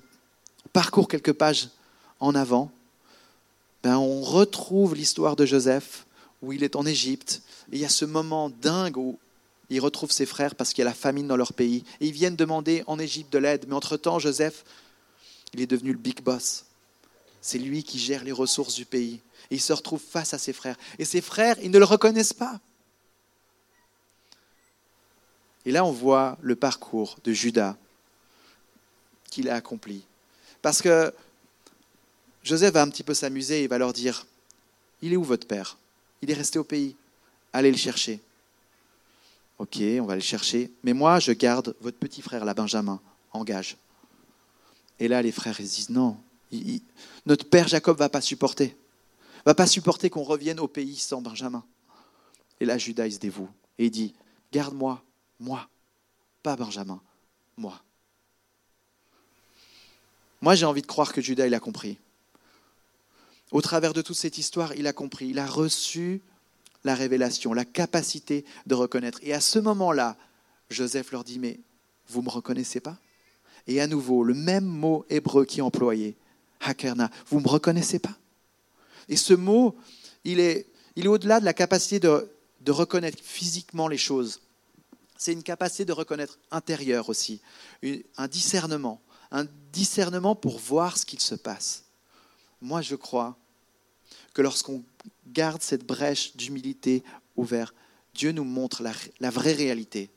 parcourt 0.73 1.07
quelques 1.07 1.33
pages 1.33 1.69
en 2.19 2.36
avant, 2.36 2.71
ben 3.83 3.97
on 3.97 4.21
retrouve 4.21 4.95
l'histoire 4.95 5.36
de 5.36 5.45
Joseph, 5.45 6.05
où 6.41 6.53
il 6.53 6.63
est 6.63 6.75
en 6.75 6.86
Égypte, 6.86 7.41
et 7.71 7.77
il 7.77 7.81
y 7.81 7.86
a 7.86 7.89
ce 7.89 8.05
moment 8.05 8.49
dingue 8.49 8.97
où 8.97 9.17
il 9.69 9.79
retrouve 9.79 10.12
ses 10.12 10.25
frères 10.25 10.55
parce 10.55 10.71
qu'il 10.71 10.83
y 10.83 10.88
a 10.88 10.89
la 10.89 10.93
famine 10.93 11.27
dans 11.27 11.36
leur 11.36 11.53
pays, 11.53 11.83
et 11.99 12.07
ils 12.07 12.13
viennent 12.13 12.36
demander 12.36 12.83
en 12.88 12.99
Égypte 12.99 13.33
de 13.33 13.39
l'aide, 13.39 13.65
mais 13.67 13.75
entre-temps, 13.75 14.19
Joseph, 14.19 14.63
il 15.53 15.62
est 15.62 15.67
devenu 15.67 15.91
le 15.91 15.97
big 15.97 16.21
boss. 16.21 16.65
C'est 17.41 17.57
lui 17.57 17.83
qui 17.83 17.97
gère 17.97 18.23
les 18.23 18.31
ressources 18.31 18.75
du 18.75 18.86
pays. 18.86 19.21
Et 19.49 19.55
il 19.55 19.62
se 19.62 19.71
retrouve 19.71 20.01
face 20.01 20.33
à 20.33 20.38
ses 20.38 20.51
frères. 20.51 20.75
Et 20.99 21.05
ses 21.05 21.21
frères, 21.21 21.55
ils 21.63 21.71
ne 21.71 21.79
le 21.79 21.86
reconnaissent 21.86 22.33
pas. 22.33 22.60
Et 25.65 25.71
là, 25.71 25.86
on 25.86 25.91
voit 25.91 26.38
le 26.41 26.55
parcours 26.55 27.17
de 27.23 27.31
Judas 27.31 27.77
qu'il 29.29 29.49
a 29.49 29.55
accompli. 29.55 30.03
Parce 30.61 30.81
que 30.81 31.13
Joseph 32.43 32.73
va 32.73 32.81
un 32.81 32.89
petit 32.89 33.03
peu 33.03 33.13
s'amuser, 33.13 33.63
il 33.63 33.69
va 33.69 33.77
leur 33.77 33.93
dire, 33.93 34.25
il 35.01 35.13
est 35.13 35.17
où 35.17 35.23
votre 35.23 35.47
père? 35.47 35.77
Il 36.21 36.31
est 36.31 36.35
resté 36.35 36.57
au 36.59 36.63
pays. 36.63 36.95
Allez 37.53 37.71
le 37.71 37.77
chercher. 37.77 38.19
Ok, 39.59 39.77
on 39.81 40.05
va 40.05 40.15
le 40.15 40.21
chercher. 40.21 40.71
Mais 40.83 40.93
moi, 40.93 41.19
je 41.19 41.31
garde 41.31 41.75
votre 41.81 41.97
petit 41.97 42.21
frère, 42.21 42.45
là, 42.45 42.53
Benjamin, 42.53 42.99
en 43.31 43.43
gage. 43.43 43.77
Et 44.99 45.07
là, 45.07 45.21
les 45.21 45.31
frères, 45.31 45.59
ils 45.59 45.67
disent, 45.67 45.89
non, 45.89 46.17
notre 47.25 47.47
père 47.47 47.67
Jacob 47.67 47.97
va 47.97 48.09
pas 48.09 48.21
supporter 48.21 48.75
va 49.47 49.55
pas 49.55 49.65
supporter 49.65 50.09
qu'on 50.09 50.23
revienne 50.23 50.59
au 50.59 50.67
pays 50.67 50.97
sans 50.97 51.21
Benjamin. 51.21 51.63
Et 52.59 52.65
là, 52.65 52.77
Judas, 52.77 53.07
il 53.07 53.13
se 53.13 53.19
dévoue 53.19 53.47
et 53.79 53.85
il 53.85 53.91
dit, 53.91 54.13
garde-moi, 54.51 55.01
moi, 55.39 55.69
pas 56.43 56.57
Benjamin, 56.57 57.01
moi. 57.55 57.81
Moi, 60.41 60.56
j'ai 60.56 60.65
envie 60.65 60.82
de 60.82 60.88
croire 60.88 61.13
que 61.13 61.21
Judas, 61.21 61.47
il 61.47 61.54
a 61.54 61.60
compris. 61.60 61.97
Au 63.52 63.62
travers 63.62 63.93
de 63.93 64.02
toute 64.02 64.15
cette 64.15 64.38
histoire, 64.38 64.76
il 64.76 64.88
a 64.88 64.93
compris, 64.93 65.30
il 65.30 65.39
a 65.39 65.45
reçu 65.45 66.21
la 66.84 66.95
révélation, 66.95 67.54
la 67.54 67.65
capacité 67.65 68.45
de 68.65 68.76
reconnaître. 68.76 69.19
Et 69.23 69.34
à 69.34 69.41
ce 69.41 69.60
moment-là, 69.60 70.17
Joseph 70.69 71.12
leur 71.12 71.23
dit, 71.23 71.39
mais 71.39 71.60
vous 72.10 72.19
ne 72.19 72.26
me 72.26 72.30
reconnaissez 72.30 72.80
pas? 72.80 72.97
Et 73.67 73.82
à 73.82 73.88
nouveau, 73.88 74.23
le 74.23 74.34
même 74.34 74.65
mot 74.65 75.06
hébreu 75.10 75.45
qui 75.45 75.60
est 75.60 75.63
employé, 75.63 76.15
Hakerna, 76.62 77.10
vous 77.28 77.39
ne 77.39 77.43
me 77.43 77.50
reconnaissez 77.50 78.00
pas? 78.00 78.17
Et 79.10 79.17
ce 79.17 79.34
mot, 79.34 79.76
il 80.23 80.39
est, 80.39 80.67
il 80.95 81.06
est 81.06 81.10
au-delà 81.10 81.39
de 81.39 81.45
la 81.45 81.54
capacité 81.54 82.00
de, 82.00 82.30
de 82.62 82.71
reconnaître 82.71 83.17
physiquement 83.21 83.88
les 83.88 83.97
choses. 83.97 84.41
C'est 85.17 85.34
une 85.34 85.43
capacité 85.43 85.86
de 85.86 85.93
reconnaître 85.93 86.38
intérieur 86.52 87.10
aussi, 87.10 87.41
un 88.17 88.28
discernement, 88.28 89.02
un 89.31 89.45
discernement 89.71 90.35
pour 90.35 90.59
voir 90.59 90.97
ce 90.97 91.05
qu'il 91.05 91.19
se 91.19 91.35
passe. 91.35 91.83
Moi, 92.61 92.81
je 92.81 92.95
crois 92.95 93.37
que 94.33 94.41
lorsqu'on 94.41 94.83
garde 95.27 95.61
cette 95.61 95.85
brèche 95.85 96.35
d'humilité 96.35 97.03
ouverte, 97.35 97.75
Dieu 98.13 98.31
nous 98.31 98.43
montre 98.43 98.83
la, 99.19 99.29
vraie 99.29 99.53
réalité. 99.53 100.09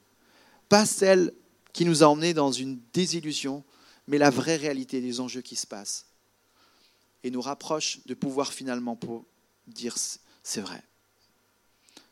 Pas 0.68 0.86
celle 0.86 1.34
qui 1.72 1.84
nous 1.84 2.02
a 2.02 2.06
emmenés 2.06 2.34
dans 2.34 2.50
une 2.52 2.80
désillusion, 2.92 3.62
mais 4.06 4.18
la 4.18 4.30
vraie 4.30 4.56
réalité 4.56 5.00
des 5.00 5.20
enjeux 5.20 5.42
qui 5.42 5.56
se 5.56 5.66
passent 5.66 6.06
et 7.22 7.30
nous 7.30 7.42
rapproche 7.42 8.00
de 8.06 8.14
pouvoir 8.14 8.52
finalement 8.52 8.98
dire 9.66 9.96
c'est 10.42 10.60
vrai. 10.60 10.82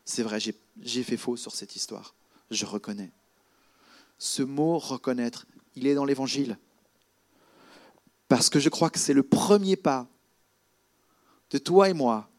C'est 0.05 0.23
vrai, 0.23 0.39
j'ai 0.39 1.03
fait 1.03 1.17
faux 1.17 1.37
sur 1.37 1.55
cette 1.55 1.75
histoire. 1.75 2.15
Je 2.51 2.65
reconnais. 2.65 3.11
Ce 4.17 4.43
mot 4.43 4.77
reconnaître, 4.77 5.45
il 5.75 5.87
est 5.87 5.95
dans 5.95 6.05
l'Évangile. 6.05 6.57
Parce 8.29 8.49
que 8.49 8.59
je 8.59 8.69
crois 8.69 8.89
que 8.89 8.99
c'est 8.99 9.13
le 9.13 9.23
premier 9.23 9.75
pas 9.75 10.07
de 11.49 11.57
toi 11.57 11.89
et 11.89 11.93
moi 11.93 12.29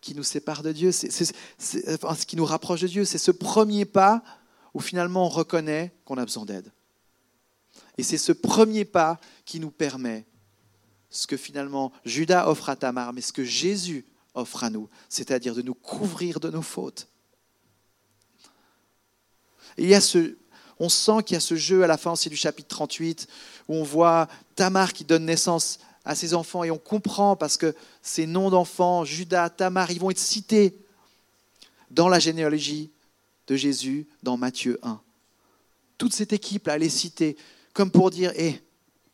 qui 0.00 0.14
nous 0.14 0.22
sépare 0.22 0.62
de 0.62 0.70
Dieu, 0.70 0.92
c'est 0.92 1.10
ce 1.10 2.26
qui 2.26 2.36
nous 2.36 2.44
rapproche 2.44 2.82
de 2.82 2.86
Dieu. 2.86 3.04
C'est 3.04 3.18
ce 3.18 3.30
premier 3.30 3.84
pas 3.84 4.22
où 4.74 4.80
finalement 4.80 5.26
on 5.26 5.28
reconnaît 5.28 5.94
qu'on 6.04 6.18
a 6.18 6.24
besoin 6.24 6.44
d'aide. 6.44 6.72
Et 7.98 8.02
c'est 8.02 8.18
ce 8.18 8.32
premier 8.32 8.84
pas 8.84 9.18
qui 9.44 9.60
nous 9.60 9.70
permet 9.70 10.24
ce 11.10 11.26
que 11.26 11.36
finalement 11.36 11.92
Judas 12.04 12.48
offre 12.48 12.68
à 12.68 12.76
Tamar, 12.76 13.12
mais 13.12 13.20
ce 13.20 13.32
que 13.32 13.44
Jésus 13.44 14.06
offre 14.34 14.62
à 14.62 14.70
nous, 14.70 14.88
c'est-à-dire 15.08 15.54
de 15.54 15.62
nous 15.62 15.74
couvrir 15.74 16.38
de 16.38 16.50
nos 16.50 16.62
fautes. 16.62 17.08
il 19.78 19.86
y 19.86 19.94
a 19.94 20.00
ce, 20.00 20.36
on 20.78 20.88
sent 20.88 21.22
qu'il 21.24 21.34
y 21.34 21.36
a 21.36 21.40
ce 21.40 21.56
jeu 21.56 21.84
à 21.84 21.86
la 21.86 21.96
fin 21.96 22.12
aussi 22.12 22.28
du 22.28 22.36
chapitre 22.36 22.68
38 22.68 23.28
où 23.68 23.74
on 23.74 23.82
voit 23.82 24.28
Tamar 24.56 24.92
qui 24.92 25.04
donne 25.04 25.24
naissance 25.24 25.78
à 26.04 26.14
ses 26.14 26.34
enfants 26.34 26.64
et 26.64 26.70
on 26.70 26.78
comprend 26.78 27.36
parce 27.36 27.56
que 27.56 27.74
ces 28.02 28.26
noms 28.26 28.50
d'enfants, 28.50 29.04
Judas, 29.04 29.50
Tamar, 29.50 29.90
ils 29.90 30.00
vont 30.00 30.10
être 30.10 30.18
cités 30.18 30.76
dans 31.90 32.08
la 32.08 32.18
généalogie 32.18 32.90
de 33.46 33.56
Jésus 33.56 34.06
dans 34.22 34.36
Matthieu 34.36 34.78
1. 34.82 35.00
Toute 35.96 36.12
cette 36.12 36.32
équipe-là, 36.32 36.76
est 36.76 36.88
citée 36.88 37.36
comme 37.72 37.90
pour 37.90 38.10
dire, 38.10 38.32
hé, 38.36 38.60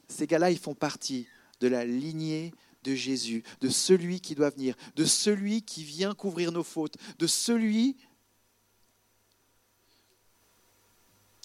ces 0.09 0.27
gars-là, 0.27 0.51
ils 0.51 0.59
font 0.59 0.75
partie 0.75 1.27
de 1.61 1.69
la 1.69 1.85
lignée 1.85 2.53
de 2.85 2.95
Jésus, 2.95 3.43
de 3.61 3.69
celui 3.69 4.21
qui 4.21 4.35
doit 4.35 4.51
venir, 4.51 4.75
de 4.97 5.05
celui 5.05 5.63
qui 5.63 5.85
vient 5.85 6.15
couvrir 6.15 6.53
nos 6.53 6.63
fautes, 6.63 6.97
de 7.19 7.27
celui 7.27 7.97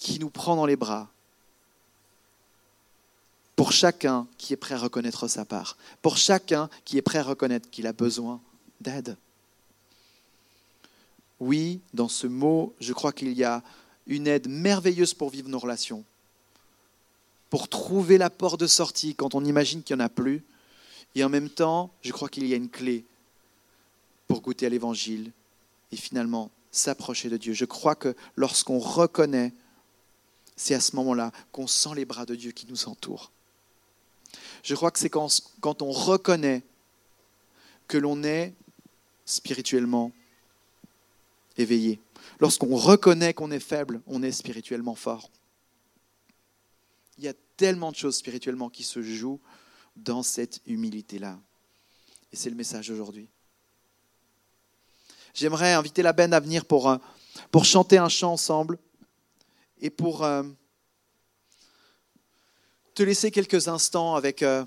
qui 0.06 0.20
nous 0.20 0.30
prend 0.30 0.54
dans 0.54 0.66
les 0.66 0.76
bras. 0.76 1.10
Pour 3.56 3.72
chacun 3.72 4.28
qui 4.38 4.52
est 4.52 4.56
prêt 4.56 4.76
à 4.76 4.78
reconnaître 4.78 5.26
sa 5.26 5.44
part, 5.44 5.76
pour 6.00 6.16
chacun 6.16 6.70
qui 6.84 6.96
est 6.96 7.02
prêt 7.02 7.18
à 7.18 7.24
reconnaître 7.24 7.68
qu'il 7.70 7.88
a 7.88 7.92
besoin 7.92 8.40
d'aide. 8.80 9.16
Oui, 11.40 11.80
dans 11.92 12.06
ce 12.06 12.28
mot, 12.28 12.72
je 12.78 12.92
crois 12.92 13.12
qu'il 13.12 13.32
y 13.32 13.42
a 13.42 13.64
une 14.06 14.28
aide 14.28 14.48
merveilleuse 14.48 15.12
pour 15.12 15.30
vivre 15.30 15.48
nos 15.48 15.58
relations, 15.58 16.04
pour 17.50 17.66
trouver 17.68 18.16
la 18.16 18.30
porte 18.30 18.60
de 18.60 18.68
sortie 18.68 19.16
quand 19.16 19.34
on 19.34 19.44
imagine 19.44 19.82
qu'il 19.82 19.96
n'y 19.96 20.02
en 20.02 20.06
a 20.06 20.08
plus. 20.08 20.44
Et 21.16 21.24
en 21.24 21.28
même 21.28 21.50
temps, 21.50 21.90
je 22.02 22.12
crois 22.12 22.28
qu'il 22.28 22.46
y 22.46 22.52
a 22.52 22.56
une 22.56 22.70
clé 22.70 23.04
pour 24.28 24.40
goûter 24.40 24.66
à 24.66 24.68
l'Évangile 24.68 25.32
et 25.90 25.96
finalement 25.96 26.52
s'approcher 26.70 27.28
de 27.28 27.38
Dieu. 27.38 27.54
Je 27.54 27.64
crois 27.64 27.96
que 27.96 28.14
lorsqu'on 28.36 28.78
reconnaît, 28.78 29.52
c'est 30.56 30.74
à 30.74 30.80
ce 30.80 30.96
moment-là 30.96 31.30
qu'on 31.52 31.66
sent 31.66 31.90
les 31.94 32.04
bras 32.04 32.26
de 32.26 32.34
Dieu 32.34 32.52
qui 32.52 32.66
nous 32.66 32.88
entourent. 32.88 33.30
Je 34.62 34.74
crois 34.74 34.90
que 34.90 34.98
c'est 34.98 35.10
quand, 35.10 35.82
on 35.82 35.92
reconnaît 35.92 36.64
que 37.86 37.98
l'on 37.98 38.24
est 38.24 38.54
spirituellement 39.24 40.12
éveillé. 41.56 42.00
Lorsqu'on 42.40 42.74
reconnaît 42.76 43.34
qu'on 43.34 43.50
est 43.50 43.60
faible, 43.60 44.00
on 44.06 44.22
est 44.22 44.32
spirituellement 44.32 44.94
fort. 44.94 45.30
Il 47.18 47.24
y 47.24 47.28
a 47.28 47.34
tellement 47.56 47.92
de 47.92 47.96
choses 47.96 48.16
spirituellement 48.16 48.68
qui 48.68 48.82
se 48.82 49.00
jouent 49.02 49.40
dans 49.94 50.22
cette 50.22 50.60
humilité-là. 50.66 51.38
Et 52.32 52.36
c'est 52.36 52.50
le 52.50 52.56
message 52.56 52.88
d'aujourd'hui. 52.88 53.28
J'aimerais 55.32 55.74
inviter 55.74 56.02
la 56.02 56.12
benne 56.12 56.34
à 56.34 56.40
venir 56.40 56.64
pour, 56.64 56.90
euh, 56.90 56.96
pour 57.50 57.64
chanter 57.64 57.98
un 57.98 58.08
chant 58.08 58.32
ensemble 58.32 58.78
et 59.80 59.90
pour 59.90 60.24
euh, 60.24 60.42
te 62.94 63.02
laisser 63.02 63.30
quelques 63.30 63.68
instants 63.68 64.14
avec 64.14 64.42
euh, 64.42 64.64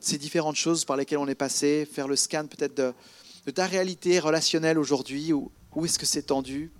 ces 0.00 0.18
différentes 0.18 0.56
choses 0.56 0.84
par 0.84 0.96
lesquelles 0.96 1.18
on 1.18 1.28
est 1.28 1.34
passé, 1.34 1.88
faire 1.90 2.08
le 2.08 2.16
scan 2.16 2.46
peut-être 2.46 2.74
de, 2.74 3.50
ta 3.50 3.66
réalité 3.66 4.18
relationnelle 4.18 4.78
aujourd'hui, 4.78 5.32
où, 5.32 5.50
où 5.74 5.84
est-ce 5.84 5.98
que 5.98 6.06
c'est 6.06 6.22
tendu, 6.22 6.70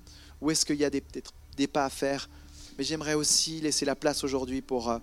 où 0.40 0.50
est-ce 0.50 0.64
qu'il 0.64 0.76
y 0.76 0.84
a 0.84 0.90
des, 0.90 1.02
des 1.56 1.66
pas 1.66 1.84
à 1.84 1.90
faire 1.90 2.28
mais 2.78 2.84
j'aimerais 2.84 3.14
aussi 3.14 3.60
laisser 3.60 3.84
la 3.84 3.94
place 3.94 4.24
aujourd'hui 4.24 4.62
pour, 4.62 4.90
euh, 4.90 4.98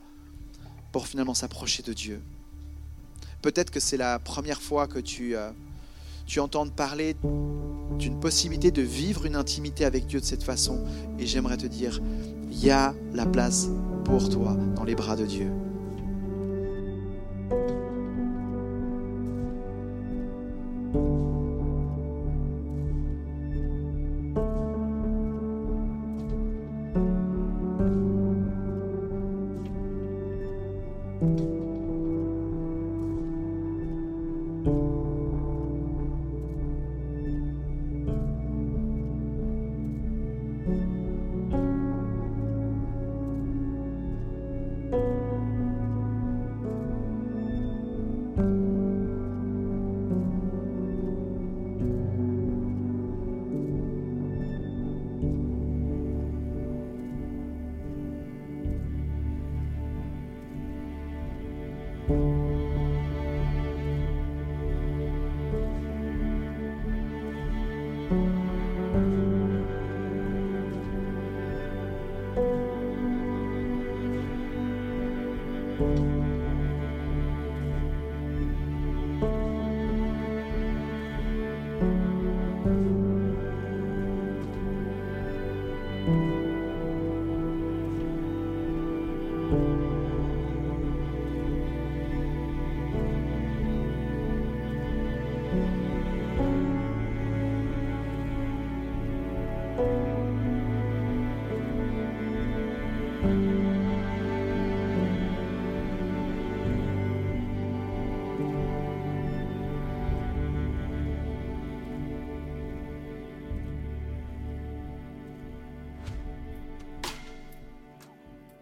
pour 0.92 1.08
finalement 1.08 1.34
s'approcher 1.34 1.84
de 1.84 1.94
Dieu. 1.94 2.22
Peut-être 3.42 3.72
que 3.72 3.80
c'est 3.80 3.98
la 3.98 4.20
première 4.20 4.62
fois 4.62 4.88
que 4.88 5.00
tu, 5.00 5.36
tu 6.30 6.40
entends 6.40 6.68
parler 6.68 7.16
d'une 7.98 8.20
possibilité 8.20 8.70
de 8.70 8.84
vivre 8.84 9.26
une 9.26 9.36
intimité 9.36 9.84
avec 9.84 10.06
Dieu 10.06 10.20
de 10.20 10.26
cette 10.26 10.44
façon. 10.44 10.80
Et 11.18 11.26
j'aimerais 11.26 11.58
te 11.58 11.66
dire, 11.66 12.00
il 12.52 12.64
y 12.64 12.70
a 12.70 12.94
la 13.14 13.26
place 13.26 13.68
pour 14.06 14.30
toi 14.30 14.56
dans 14.76 14.84
les 14.84 14.94
bras 14.94 15.16
de 15.16 15.26
Dieu. 15.26 15.52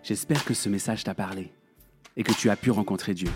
J'espère 0.08 0.46
que 0.46 0.54
ce 0.54 0.70
message 0.70 1.04
t'a 1.04 1.14
parlé 1.14 1.52
et 2.16 2.24
que 2.24 2.32
tu 2.32 2.50
as 2.50 2.56
pu 2.56 2.72
rencontrer 2.72 3.14
Dieu. 3.14 3.28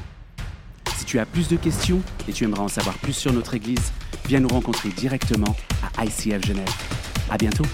Si 0.95 1.03
tu 1.03 1.19
as 1.19 1.25
plus 1.25 1.49
de 1.49 1.57
questions 1.57 2.01
et 2.29 2.31
tu 2.31 2.45
aimerais 2.45 2.61
en 2.61 2.69
savoir 2.69 2.97
plus 2.99 3.11
sur 3.11 3.33
notre 3.33 3.55
Église, 3.55 3.91
viens 4.25 4.39
nous 4.39 4.47
rencontrer 4.47 4.87
directement 4.87 5.53
à 5.97 6.05
ICF 6.05 6.45
Genève. 6.45 6.73
À 7.29 7.37
bientôt! 7.37 7.65